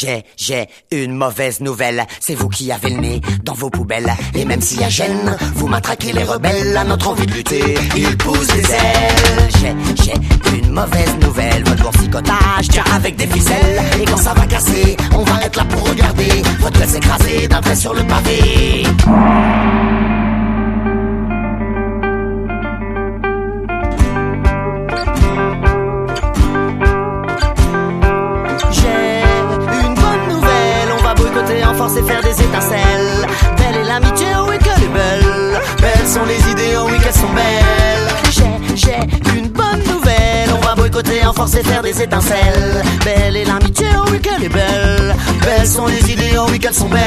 [0.01, 2.07] J'ai, j'ai une mauvaise nouvelle.
[2.20, 4.14] C'est vous qui avez le nez dans vos poubelles.
[4.36, 6.76] Et même s'il y a gêne, vous matraquez les rebelles.
[6.76, 9.49] À notre envie de lutter, ils poussent les ailes.
[9.61, 9.74] J'ai,
[10.05, 11.64] j'ai une mauvaise nouvelle.
[11.64, 13.82] Votre boursicotage tient avec des ficelles.
[14.01, 16.42] Et quand ça va casser, on va être là pour regarder.
[16.61, 18.84] Votre gueule s'écraser d'un trait sur le pavé.
[31.97, 33.26] Et faire des étincelles.
[33.57, 35.61] Belle est l'amitié, oui qu'elle est belle.
[35.80, 38.09] Belles sont les idées, oh oui qu'elles sont belles.
[38.30, 42.82] J'ai, j'ai une bonne nouvelle, on va boycotter en force et faire des étincelles.
[43.05, 45.14] Belle est l'amitié, oh oui qu'elle est belle.
[45.43, 47.01] Belles sont les idées, oh oui qu'elles sont belles.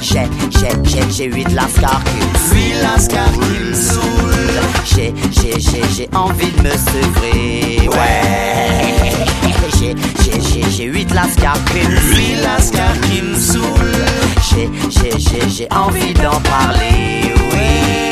[0.00, 3.72] J'ai, j'ai, j'ai, j'ai huit lascars qui me Huit lascars qui me.
[4.84, 9.41] J'ai, j'ai, j'ai, j'ai envie de me sevrer, ouais.
[9.82, 14.06] J'ai, j'ai, j'ai, j'ai huit lascars qui me Huit lascars qui me saoulent.
[14.48, 18.11] J'ai, j'ai, j'ai, j'ai envie d'en parler, oui.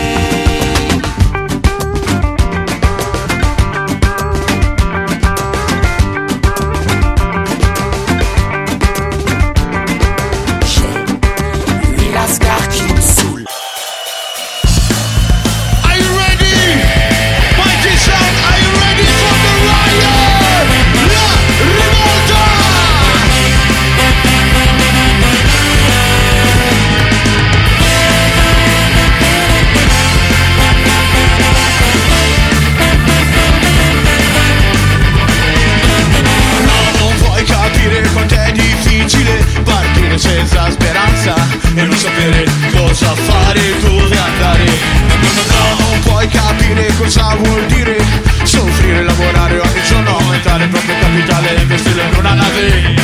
[42.00, 44.64] Sapere cosa fare, dove andare.
[44.64, 48.02] No, non puoi capire cosa vuol dire
[48.42, 52.94] soffrire, lavorare ogni giorno, aumentare il proprio capitale e investirlo in una nave.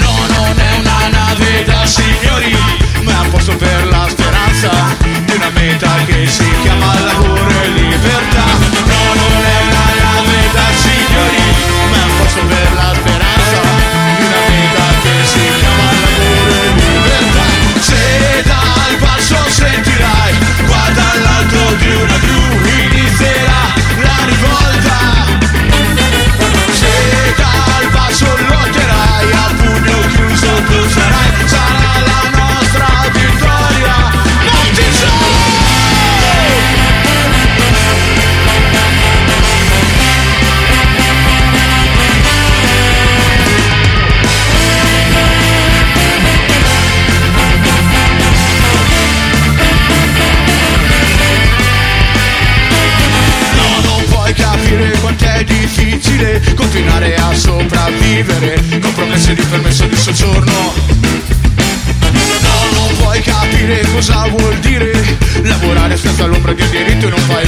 [0.00, 2.56] No, non è una nave da signori,
[3.04, 7.68] ma è un posto per la speranza di una meta che si chiama lavoro e
[7.68, 8.44] libertà.
[8.86, 10.71] No, non è una nave da signori,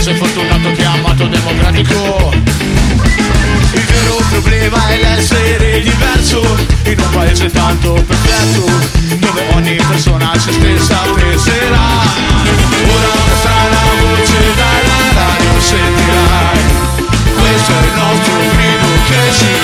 [0.04, 2.30] paese fortunato chiamato democratico.
[3.72, 6.40] Il vero problema è l'essere diverso
[6.84, 8.66] In un paese tanto perfetto
[9.16, 11.88] Dove ogni persona se stessa penserà
[12.86, 16.58] Ora una strana voce dalla radio sentirai
[17.38, 19.63] Questo è il nostro grido che si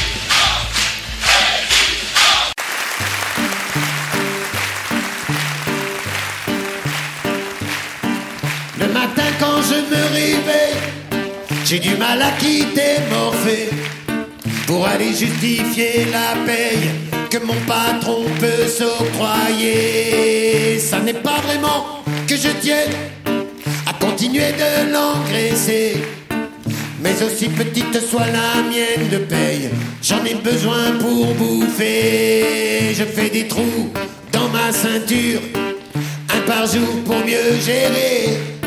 [11.71, 13.69] J'ai du mal à quitter Morphée
[14.67, 16.89] pour aller justifier la paye
[17.29, 20.77] que mon patron peut s'octroyer.
[20.79, 22.91] Ça n'est pas vraiment que je tienne
[23.87, 25.95] à continuer de l'engraisser.
[27.01, 29.69] Mais aussi petite soit la mienne de paye,
[30.03, 32.93] j'en ai besoin pour bouffer.
[32.93, 33.93] Je fais des trous
[34.33, 35.39] dans ma ceinture,
[36.35, 38.60] un par jour pour mieux gérer.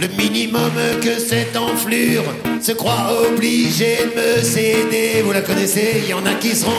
[0.00, 0.72] Le minimum
[1.02, 2.22] que cette enflure
[2.62, 5.20] se croit obligé de me céder.
[5.22, 6.72] Vous la connaissez, il y en a qui seront.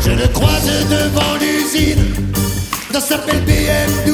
[0.00, 2.14] Je le croise devant l'usine
[2.94, 4.13] dans sa belle BMW,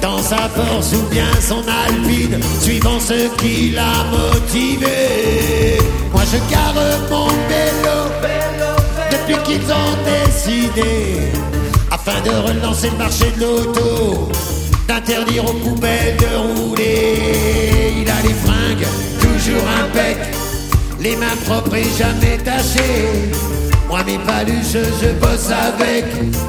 [0.00, 5.78] dans sa force ou bien son alpine, suivant ce qui l'a motivé.
[6.12, 6.74] Moi je gare
[7.10, 7.98] mon vélo
[9.10, 11.18] depuis qu'ils ont décidé,
[11.90, 14.28] afin de relancer le marché de l'auto,
[14.86, 17.18] d'interdire aux poubelles de rouler.
[18.00, 18.88] Il a les fringues
[19.20, 20.16] toujours impec,
[21.00, 23.67] les mains propres et jamais tachées.
[23.88, 26.04] Moi mes paluches je bosse avec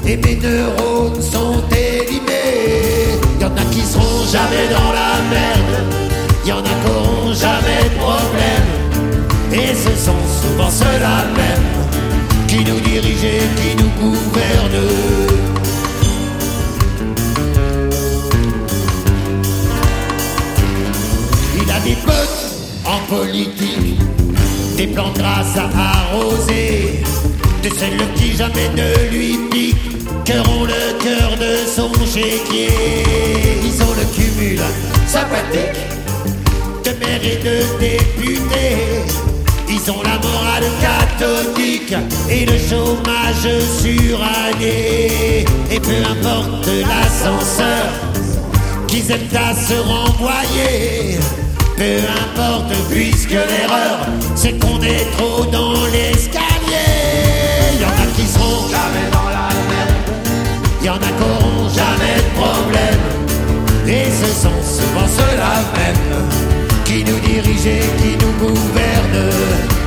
[0.06, 3.18] et mes neurones sont élimés.
[3.40, 5.76] Y en a qui seront jamais dans la merde,
[6.46, 8.70] y en a qui auront jamais de problème.
[9.54, 11.70] Et ce sont souvent ceux-là même
[12.48, 14.90] qui nous dirigent et qui nous gouvernent.
[21.56, 22.50] Il a des potes
[22.86, 24.00] en politique,
[24.76, 25.70] des plans de grâce à
[26.00, 27.04] arroser,
[27.64, 32.70] de celle qui jamais ne lui piqueront le cœur de son chéquier.
[33.64, 34.60] Ils ont le cumul
[35.08, 35.80] sympathique
[36.86, 38.78] de maire et de député.
[39.68, 41.94] Ils ont la morale catholique
[42.30, 43.50] et le chômage
[43.82, 45.46] suranné.
[45.72, 47.90] Et peu importe l'ascenseur
[48.88, 51.20] qu'ils aiment à se renvoyer.
[51.76, 54.00] Peu importe puisque l'erreur
[54.36, 56.49] c'est qu'on est trop dans l'escalier
[58.20, 59.96] qui seront jamais dans la merde.
[60.84, 63.04] Y en a qui auront jamais de problème.
[63.88, 66.06] Et ce sont souvent ceux-là même
[66.86, 69.30] qui nous dirigent et qui nous gouvernent.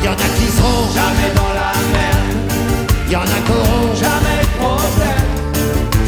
[0.04, 2.32] Y en a qui seront jamais dans la merde.
[3.10, 5.28] Y en a qui auront jamais de problème.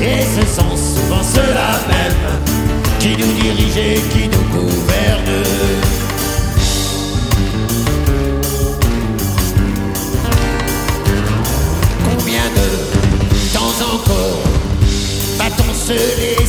[0.01, 2.23] Et ce sont souvent ceux-là même
[3.01, 4.24] qui nous dirigent et qui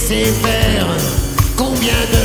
[0.10, 0.88] laisser faire.
[1.56, 2.25] Combien de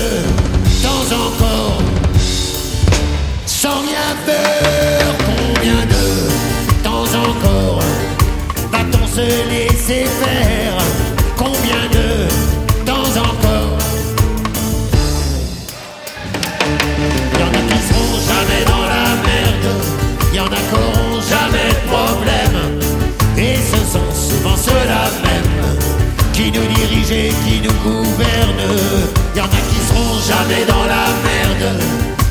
[30.49, 31.80] t'es dans la merde.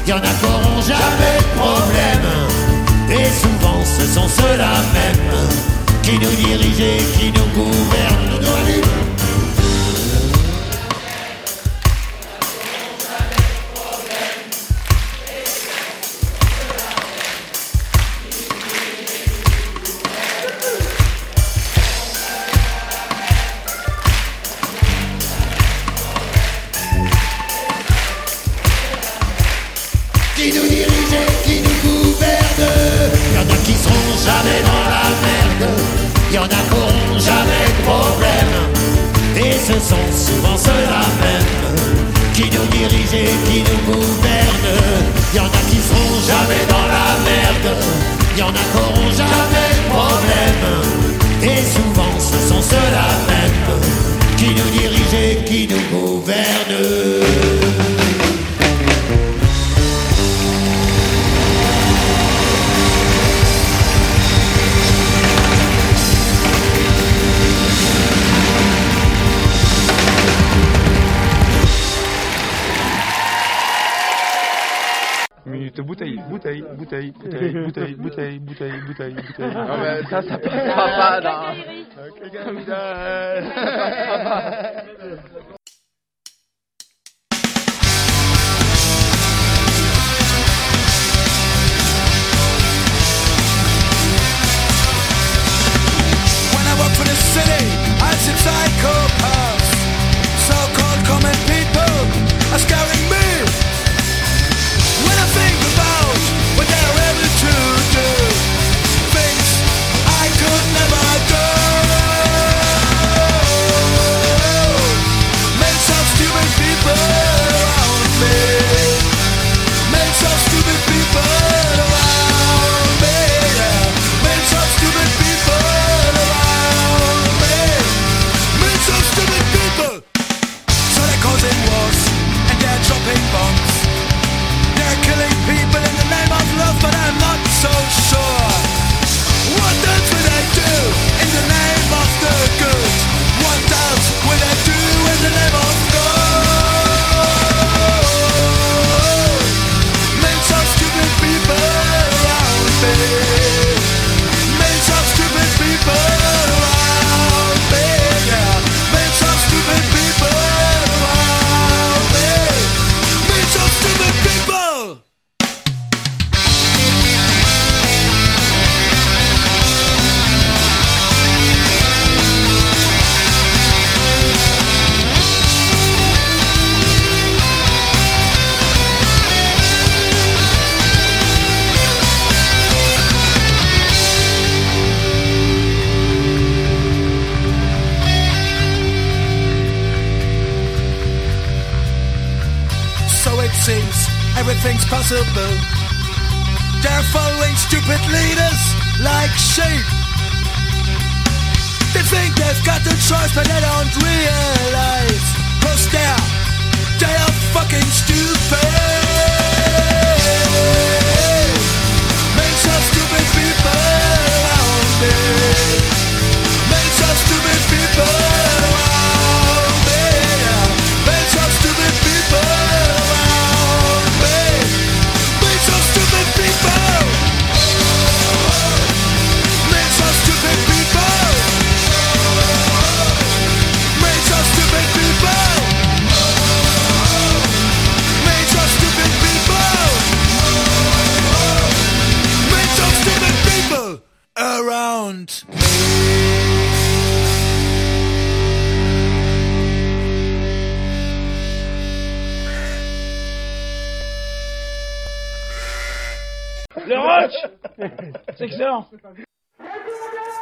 [0.07, 2.29] Y'en a qui auront jamais de problème.
[3.09, 5.29] Et souvent ce sont ceux-là même
[6.03, 8.39] qui nous dirigent et qui nous gouvernent.
[8.41, 9.08] Nous,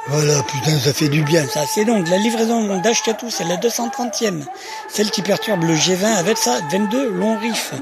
[0.09, 1.65] Voilà, putain, ça fait du bien, ça.
[1.65, 4.45] C'est donc la livraison d'Ashkatou, c'est la 230e.
[4.87, 7.73] Celle qui perturbe le G20 avec sa 22 long riff.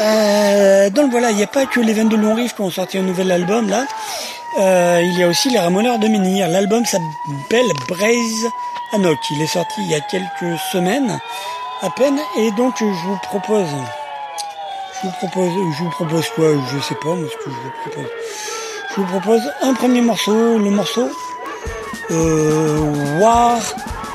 [0.00, 2.98] Euh, donc voilà, il n'y a pas que les 22 long riff qui ont sorti
[2.98, 3.86] un nouvel album, là.
[4.60, 6.48] Euh, il y a aussi les Ramoneurs de Menhir.
[6.48, 8.46] L'album s'appelle Braise
[8.92, 9.18] Anok.
[9.32, 11.18] Il est sorti il y a quelques semaines,
[11.80, 12.20] à peine.
[12.38, 13.66] Et donc, je vous propose...
[15.02, 16.46] Je vous propose, quoi?
[16.72, 18.10] Je sais pas, ce que je vous propose.
[18.94, 21.08] Je vous propose un premier morceau, le morceau
[22.10, 23.58] euh, War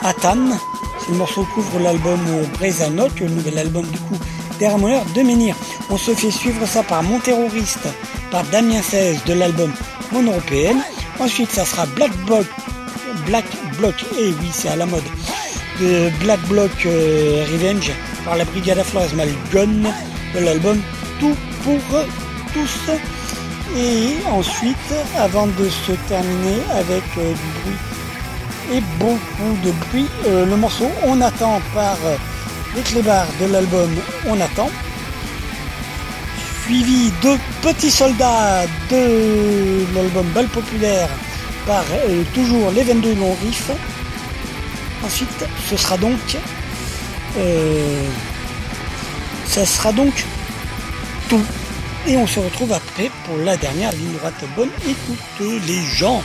[0.04, 0.56] Atam.
[1.04, 4.18] Ce morceau couvre l'album euh, Brezanok, le nouvel album du coup
[4.60, 5.56] des Ramoneurs de Menhir.
[5.90, 7.88] On se fait suivre ça par Mon Terroriste,
[8.30, 9.74] par Damien 16 de l'album
[10.12, 10.84] Mon Européenne.
[11.20, 12.46] Ensuite, ça sera Black Block,
[13.26, 13.46] Black
[13.80, 15.02] Block, et oui, c'est à la mode,
[15.82, 17.92] de Black Block euh, Revenge
[18.24, 19.90] par la Brigade Flores Malgon
[20.36, 20.80] de l'album
[21.20, 21.80] Tout pour
[22.54, 22.92] tous.
[23.76, 27.78] Et ensuite, avant de se terminer avec euh, du bruit
[28.74, 32.16] et beaucoup de bruit, euh, le morceau On attend par euh,
[32.76, 33.90] les clébards de l'album
[34.28, 34.70] On attend,
[36.64, 41.10] suivi de Petits soldats de l'album Balle populaire
[41.66, 41.84] par
[42.34, 43.72] toujours les 22 longs riffs.
[45.06, 46.38] Ensuite, ce sera donc
[49.46, 50.26] ça sera donc
[51.30, 51.42] tout.
[52.08, 54.42] Et on se retrouve après pour la dernière ligne droite.
[54.56, 55.18] Bonne écoute
[55.68, 56.24] les gens.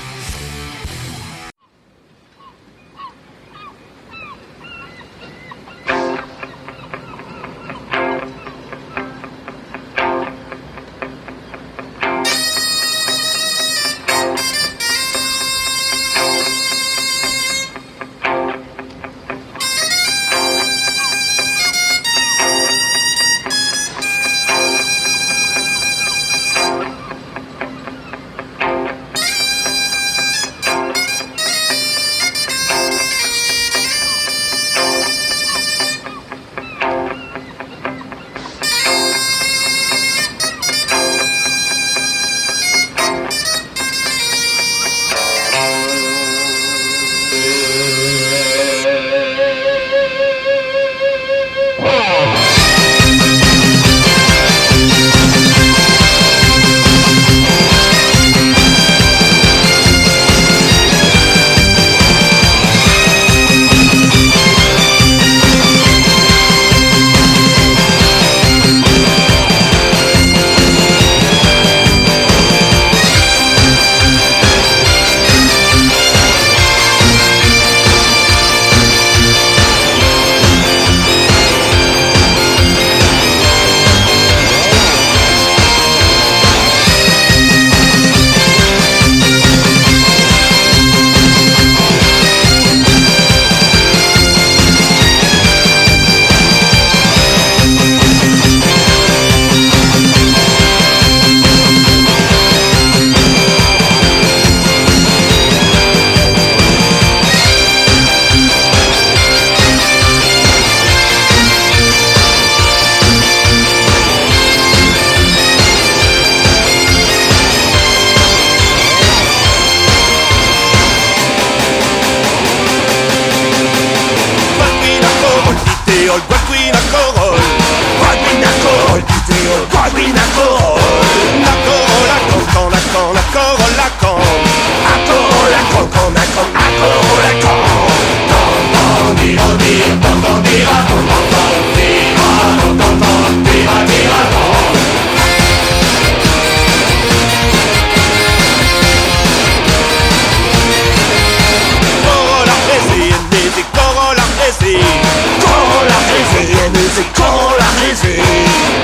[157.23, 158.15] con la rese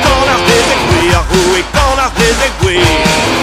[0.04, 2.78] Con la rese qui a rue Con la rese qui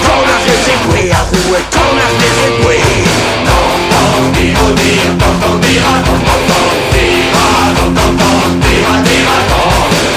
[0.05, 2.79] Con la rese qui a rue Con la rese qui
[3.45, 10.15] T'entendira, dire, t'entendira, t'entendira, t'entendira, dira, t'entendira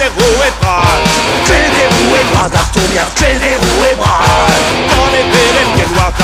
[0.00, 1.00] Federu e bras,
[1.44, 4.49] Federu e bras, Asturias, Federu e bras.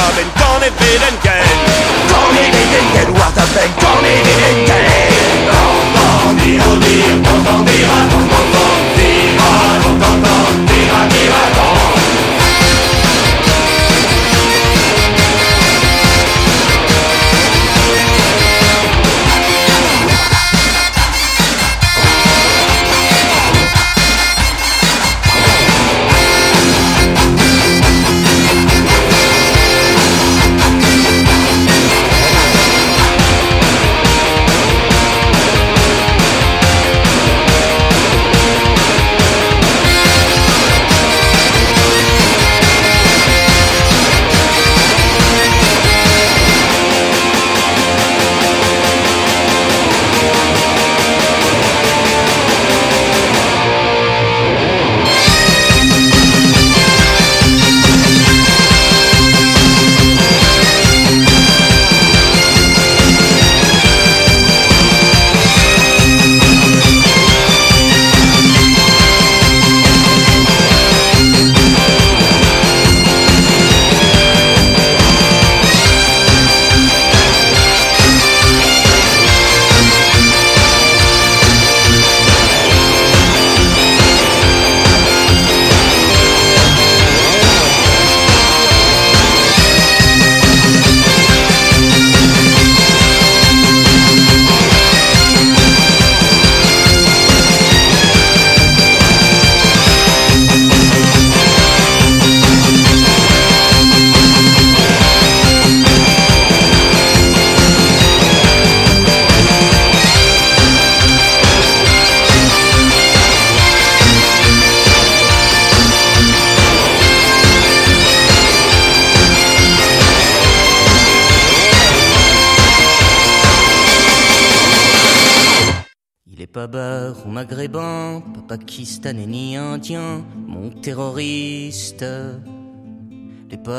[0.06, 1.44] Bedenken, Wartaben, dans les Bedenken
[2.08, 4.86] Dans les Bedenken, Wartaben, dans les Bedenken
[5.46, 8.35] Dans, dans, dira, dira, dans,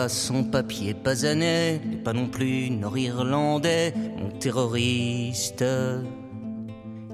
[0.09, 5.63] sans papier, pas années, les pas non plus nord-irlandais, mon terroriste.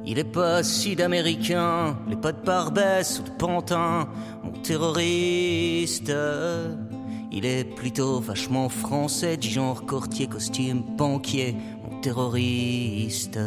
[0.06, 4.10] Il est pas sud-américain, les pas de Barbès ou de Pantin,
[4.44, 6.14] mon terroriste.
[7.32, 13.39] Il est plutôt vachement français, du genre courtier, costume, banquier, mon terroriste.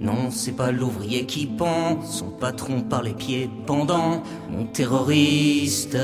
[0.00, 5.96] Non, c'est pas l'ouvrier qui pend, son patron par les pieds pendant, mon terroriste.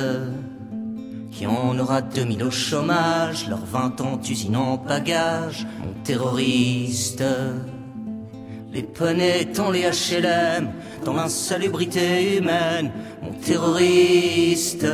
[1.34, 7.24] Qui en aura 2000 au chômage, leurs 20 ans d'usine en bagage, mon terroriste.
[8.72, 10.70] Les poneys dans les HLM,
[11.04, 14.86] dans l'insalubrité humaine, mon terroriste.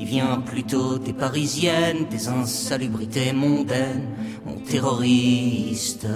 [0.00, 4.08] Il vient plutôt des parisiennes, des insalubrités mondaines,
[4.44, 6.08] mon terroriste.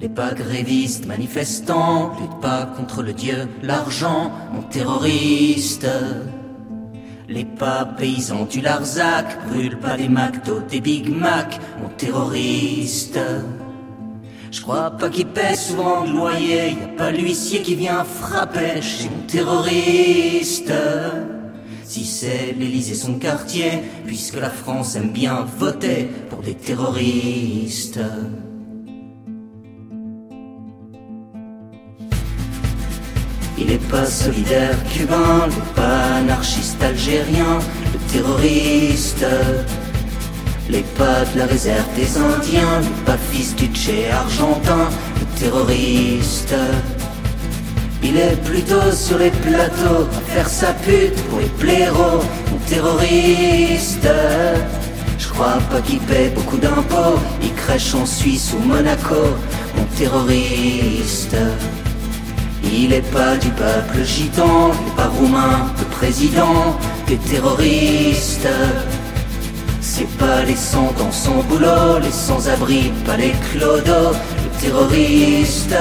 [0.00, 5.88] Les pas grévistes manifestants luttent pas contre le dieu, l'argent, mon terroriste.
[7.30, 13.20] Les pas paysans du Larzac brûlent pas des McDo, des Big Mac, mon terroriste.
[14.50, 18.82] Je crois pas qu'il paie souvent de loyer, y a pas l'huissier qui vient frapper
[18.82, 20.72] chez mon terroriste.
[21.84, 28.00] Si c'est l'Élysée son quartier, puisque la France aime bien voter pour des terroristes.
[33.60, 37.58] Il est pas solidaire cubain, le pas anarchiste algérien,
[37.92, 39.26] le terroriste.
[40.70, 44.88] Les pas de la réserve des Indiens, le pas fils du Tché argentin,
[45.18, 46.54] le terroriste.
[48.02, 54.08] Il est plutôt sur les plateaux à faire sa pute pour les blaireaux, mon terroriste.
[55.18, 59.36] Je crois pas qu'il paie beaucoup d'impôts, il crèche en Suisse ou Monaco,
[59.76, 61.36] mon terroriste.
[62.62, 68.48] Il est pas du peuple gitan, pas roumain, le président des terroristes.
[69.80, 75.76] C'est pas les sans dans son boulot, les sans-abri, pas les clodos, les terroristes.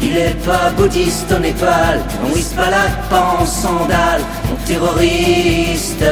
[0.00, 6.04] Il est pas bouddhiste au Népal, non il se balade pas en sandales, mon terroriste.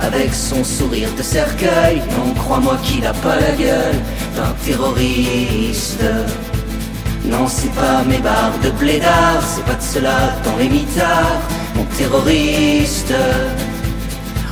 [0.00, 4.00] Avec son sourire de cercueil, non crois-moi qu'il a pas la gueule
[4.36, 6.02] d'un terroriste.
[7.28, 11.42] Non, c'est pas mes barres de blédard, c'est pas de cela dans les mitards,
[11.74, 13.12] mon terroriste.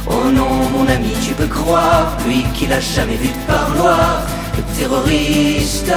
[0.06, 4.22] Oh non, mon ami, tu peux croire, lui qui l'a jamais vu de parloir,
[4.56, 5.92] le terroriste.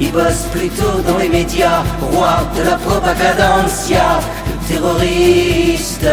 [0.00, 6.08] Il bosse plutôt dans les médias, roi de la propagancia, le terroriste.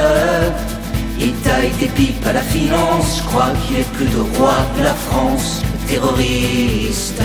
[1.18, 4.84] Il taille des pipes à la finance, je crois qu'il est plus de roi que
[4.84, 7.22] la France, le terroriste.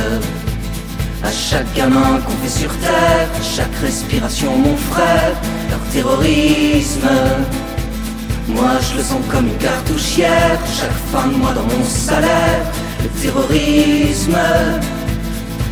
[1.22, 5.32] À chaque gamin qu'on fait sur terre, chaque respiration mon frère,
[5.68, 7.08] leur terrorisme.
[8.46, 12.62] Moi je le sens comme une cartouchière, chaque fin de mois dans mon salaire,
[13.02, 14.38] le terrorisme.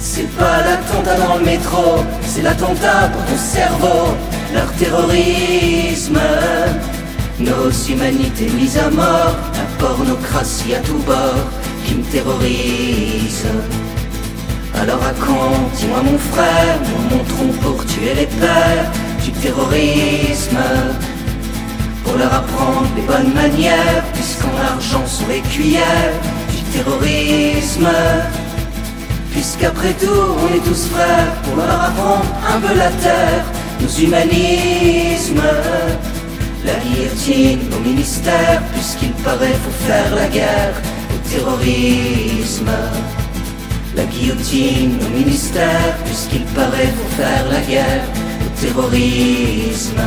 [0.00, 4.14] C'est pas l'attentat dans le métro, c'est l'attentat pour ton cerveau,
[4.52, 6.20] leur terrorisme.
[7.38, 11.46] Nos humanités mises à mort, la pornocratie à tout bord
[11.84, 13.46] qui me terrorise.
[14.80, 15.00] Alors
[15.74, 18.90] dis-moi mon frère, nous montrons pour tuer les pères
[19.24, 20.58] du terrorisme.
[22.04, 26.12] Pour leur apprendre les bonnes manières, puisqu'en argent sont les cuillères
[26.50, 27.88] du terrorisme.
[29.32, 33.44] Puisqu'après tout, on est tous frères, pour leur apprendre un peu la terre,
[33.80, 35.42] nos humanismes.
[36.64, 40.74] La guillotine au ministère, puisqu'il paraît faut faire la guerre
[41.14, 42.70] au terrorisme.
[43.96, 48.04] La guillotine au ministère, puisqu'il paraît faut faire la guerre
[48.44, 50.00] au terrorisme.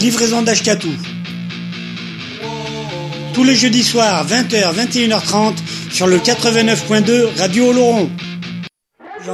[0.00, 0.92] Livraison d'Ashkatou.
[3.34, 5.56] Tous les jeudis soirs, 20h, 21h30,
[5.90, 8.10] sur le 89.2 Radio Oloron.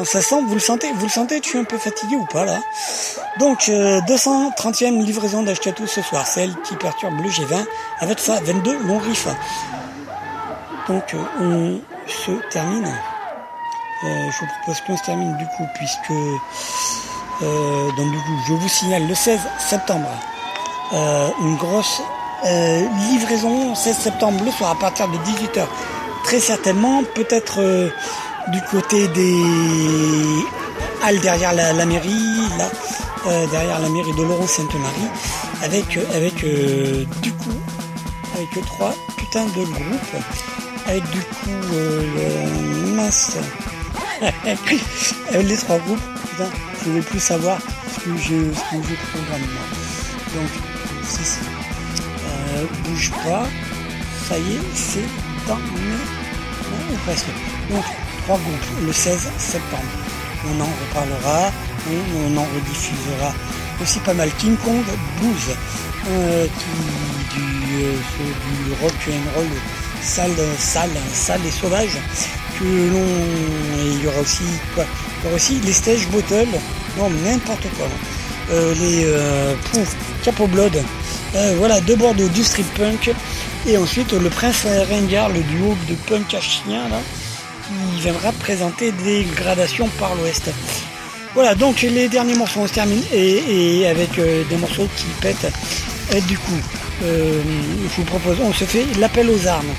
[0.05, 2.45] Ça sent, vous le sentez, vous le sentez, tu es un peu fatigué ou pas
[2.45, 2.61] là?
[3.39, 7.65] Donc, euh, 230e livraison d'Ashkatou ce soir, celle qui perturbe le G20
[8.01, 9.29] avec sa 22 long riff.
[10.89, 12.87] Donc, euh, on se termine.
[14.05, 16.11] Euh, je vous propose qu'on se termine du coup, puisque
[17.43, 20.09] euh, donc du coup, je vous signale le 16 septembre,
[20.93, 22.01] euh, une grosse
[22.45, 25.67] euh, livraison 16 septembre le soir à partir de 18h.
[26.25, 27.89] Très certainement, peut-être euh,
[28.49, 29.37] du côté des
[31.03, 32.69] halles derrière la, mairie, là,
[33.51, 35.11] derrière la mairie de Laurent Sainte-Marie,
[35.63, 36.35] avec, avec
[37.21, 37.59] du coup,
[38.35, 40.23] avec trois putains de groupes,
[40.87, 43.37] avec du coup le mince,
[45.33, 45.99] les trois groupes,
[46.85, 47.59] je vais plus savoir
[47.93, 49.49] ce que je, ce que je programme.
[50.35, 50.76] Donc,
[51.07, 53.47] Euh, bouge pas,
[54.29, 55.07] ça y est, c'est
[55.47, 57.27] dans mains, ou presque.
[57.71, 57.85] Donc,
[58.25, 59.83] trois groupes, le 16 septembre.
[60.49, 61.53] On en reparlera,
[61.89, 63.33] on, en rediffusera
[63.81, 64.31] aussi pas mal.
[64.39, 64.85] King Kong
[65.21, 65.57] Blues,
[66.09, 66.47] euh, euh,
[67.37, 69.47] du rock and roll
[70.03, 71.99] sale, sale, sale et sauvage.
[72.59, 73.07] Que l'on,
[73.79, 74.85] il y aura aussi quoi
[75.21, 76.49] Il y aura aussi les stage bottles,
[76.99, 77.87] non n'importe quoi.
[78.51, 80.83] Les euh, pouf, Capo Blood,
[81.35, 83.11] euh, voilà de Bordeaux du street punk
[83.67, 86.83] et ensuite le Prince Ringard, le duo de punk à chien
[87.67, 90.51] qui viendra présenter des gradations par l'ouest.
[91.35, 95.53] Voilà, donc les derniers morceaux on se termine et, avec euh, des morceaux qui pètent.
[96.15, 96.59] Et du coup,
[97.05, 97.43] euh,
[97.91, 99.75] je vous propose, on se fait l'appel aux armes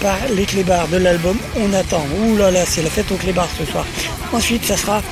[0.00, 2.04] par les clébards de l'album On attend.
[2.18, 3.86] Ouh là là, c'est la fête aux clébards ce soir.
[4.32, 5.02] Ensuite, ça sera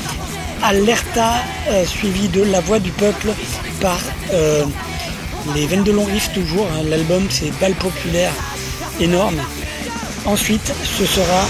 [0.63, 1.35] Alerta
[1.71, 3.31] euh, suivi de La Voix du Peuple
[3.81, 3.99] par
[4.33, 4.65] euh,
[5.55, 6.67] les 22 longs riffs toujours.
[6.75, 6.83] hein.
[6.89, 8.33] L'album c'est Balle Populaire
[9.01, 9.41] énorme.
[10.27, 11.47] Ensuite, ce sera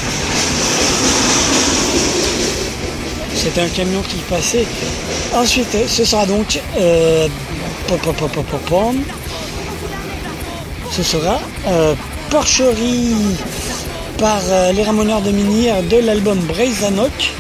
[3.35, 4.67] c'est un camion qui passait.
[5.35, 7.29] Ensuite, ce sera donc euh,
[10.91, 11.41] ce sera
[12.31, 13.37] Porcherie
[14.19, 14.41] par
[14.75, 17.33] les Ramoneurs de Minir de l'album Braizanok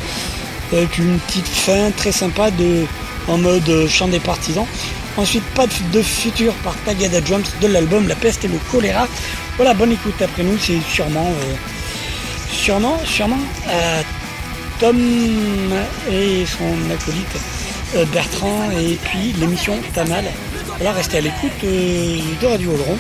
[0.72, 2.84] avec une petite fin très sympa de
[3.28, 4.66] en mode chant des partisans.
[5.16, 9.08] Ensuite, pas de futur par Tagada Drums de l'album La peste et le choléra.
[9.56, 11.54] Voilà, bonne écoute après nous, c'est sûrement, euh,
[12.52, 14.02] sûrement, sûrement euh,
[14.78, 14.96] Tom
[16.08, 17.36] et son acolyte
[17.96, 20.24] euh, Bertrand et puis l'émission Tamal.
[20.76, 22.96] Voilà, restez à l'écoute de Radio Oloron.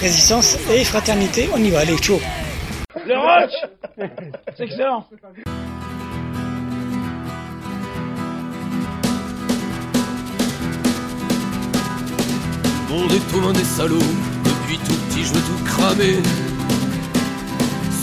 [0.00, 2.20] Résistance et fraternité, on y va, allez, chaud
[3.06, 3.50] Le rock
[4.56, 5.06] C'est excellent
[12.92, 14.12] Mon détourne des salauds,
[14.44, 16.18] depuis tout petit je veux tout cramer.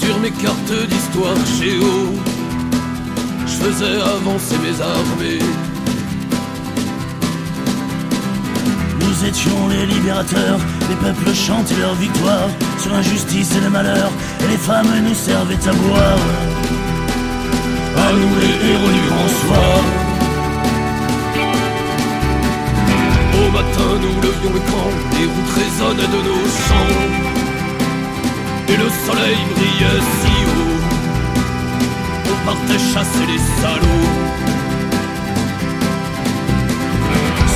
[0.02, 2.16] Sur mes cartes d'histoire géo,
[3.45, 5.45] je faisais avancer mes armées.
[8.99, 10.60] Nous étions les libérateurs,
[10.90, 12.49] les peuples chantaient leur victoire
[12.80, 14.10] sur l'injustice et le malheur,
[14.44, 16.20] et les femmes nous servaient à boire.
[17.95, 20.09] À nous les héros du grand soir.
[23.50, 26.98] Au matin nous levions le camp, les routes résonnaient de nos chants.
[28.68, 30.78] Et le soleil brillait si haut,
[32.30, 34.12] on partait chasser les salauds.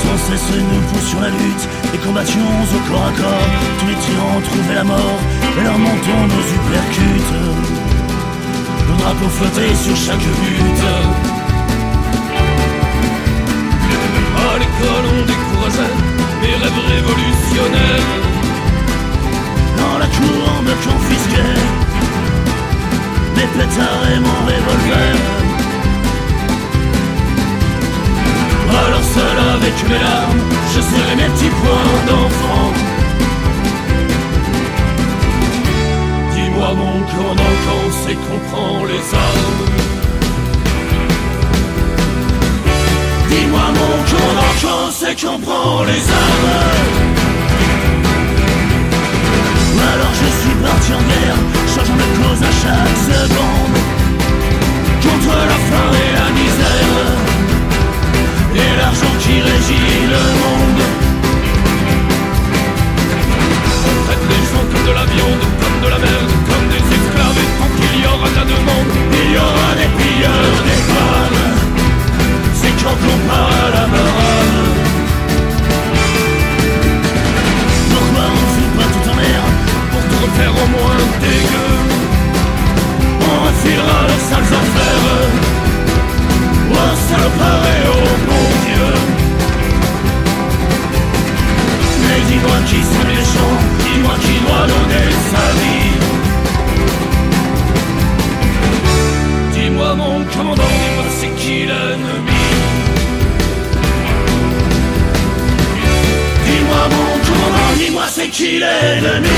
[0.02, 3.50] Sans cesse nous poussions la lutte et combattions au corps à corps.
[3.78, 5.20] Tous les tyrans trouvaient la mort
[5.56, 7.34] et leur menton nous uppercute.
[8.88, 10.86] Nos drapeaux flottaient sur chaque butte.
[14.36, 18.10] À l'école on mes rêves révolutionnaires.
[19.78, 21.60] Dans la cour on me confisquait
[23.36, 25.16] mes pétards et mon revolver.
[28.68, 30.42] Alors seul avec mes larmes,
[30.74, 32.72] je serrai mes petits poings d'enfant.
[36.34, 39.73] Dis-moi mon commandant quand c'est qu'on prend les armes.
[43.34, 46.50] Dis-moi mon commandant quand c'est qu'on prend les armes.
[49.92, 51.40] Alors je suis parti en guerre,
[51.74, 53.78] changeant de cause à chaque seconde.
[55.02, 56.94] Contre la faim et la misère,
[58.54, 60.84] et l'argent qui régit le monde.
[63.88, 67.38] On traite les gens comme de la viande, comme de la merde, comme des esclaves.
[67.42, 68.90] Et tant qu'il y aura de la demande,
[69.26, 71.53] Il y aura des pilleurs, des femmes
[72.84, 74.62] quand on à la baronne.
[77.90, 79.44] Pourquoi on fout pas tout en l'air
[79.90, 81.70] pour tout refaire au moins dégueu
[83.30, 85.02] On enfilera leurs sales enfers,
[86.72, 88.90] ouais, ça le paraît, oh mon Dieu.
[92.02, 93.54] Mais dis-moi qui c'est méchant,
[93.84, 95.92] dis-moi qui doit donner sa vie.
[99.54, 102.43] Dis-moi mon commandant, dis-moi c'est qui l'ennemi
[106.88, 109.28] mon tour Dis-moi c'est qui l'ennemi.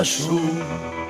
[0.00, 1.09] baixo.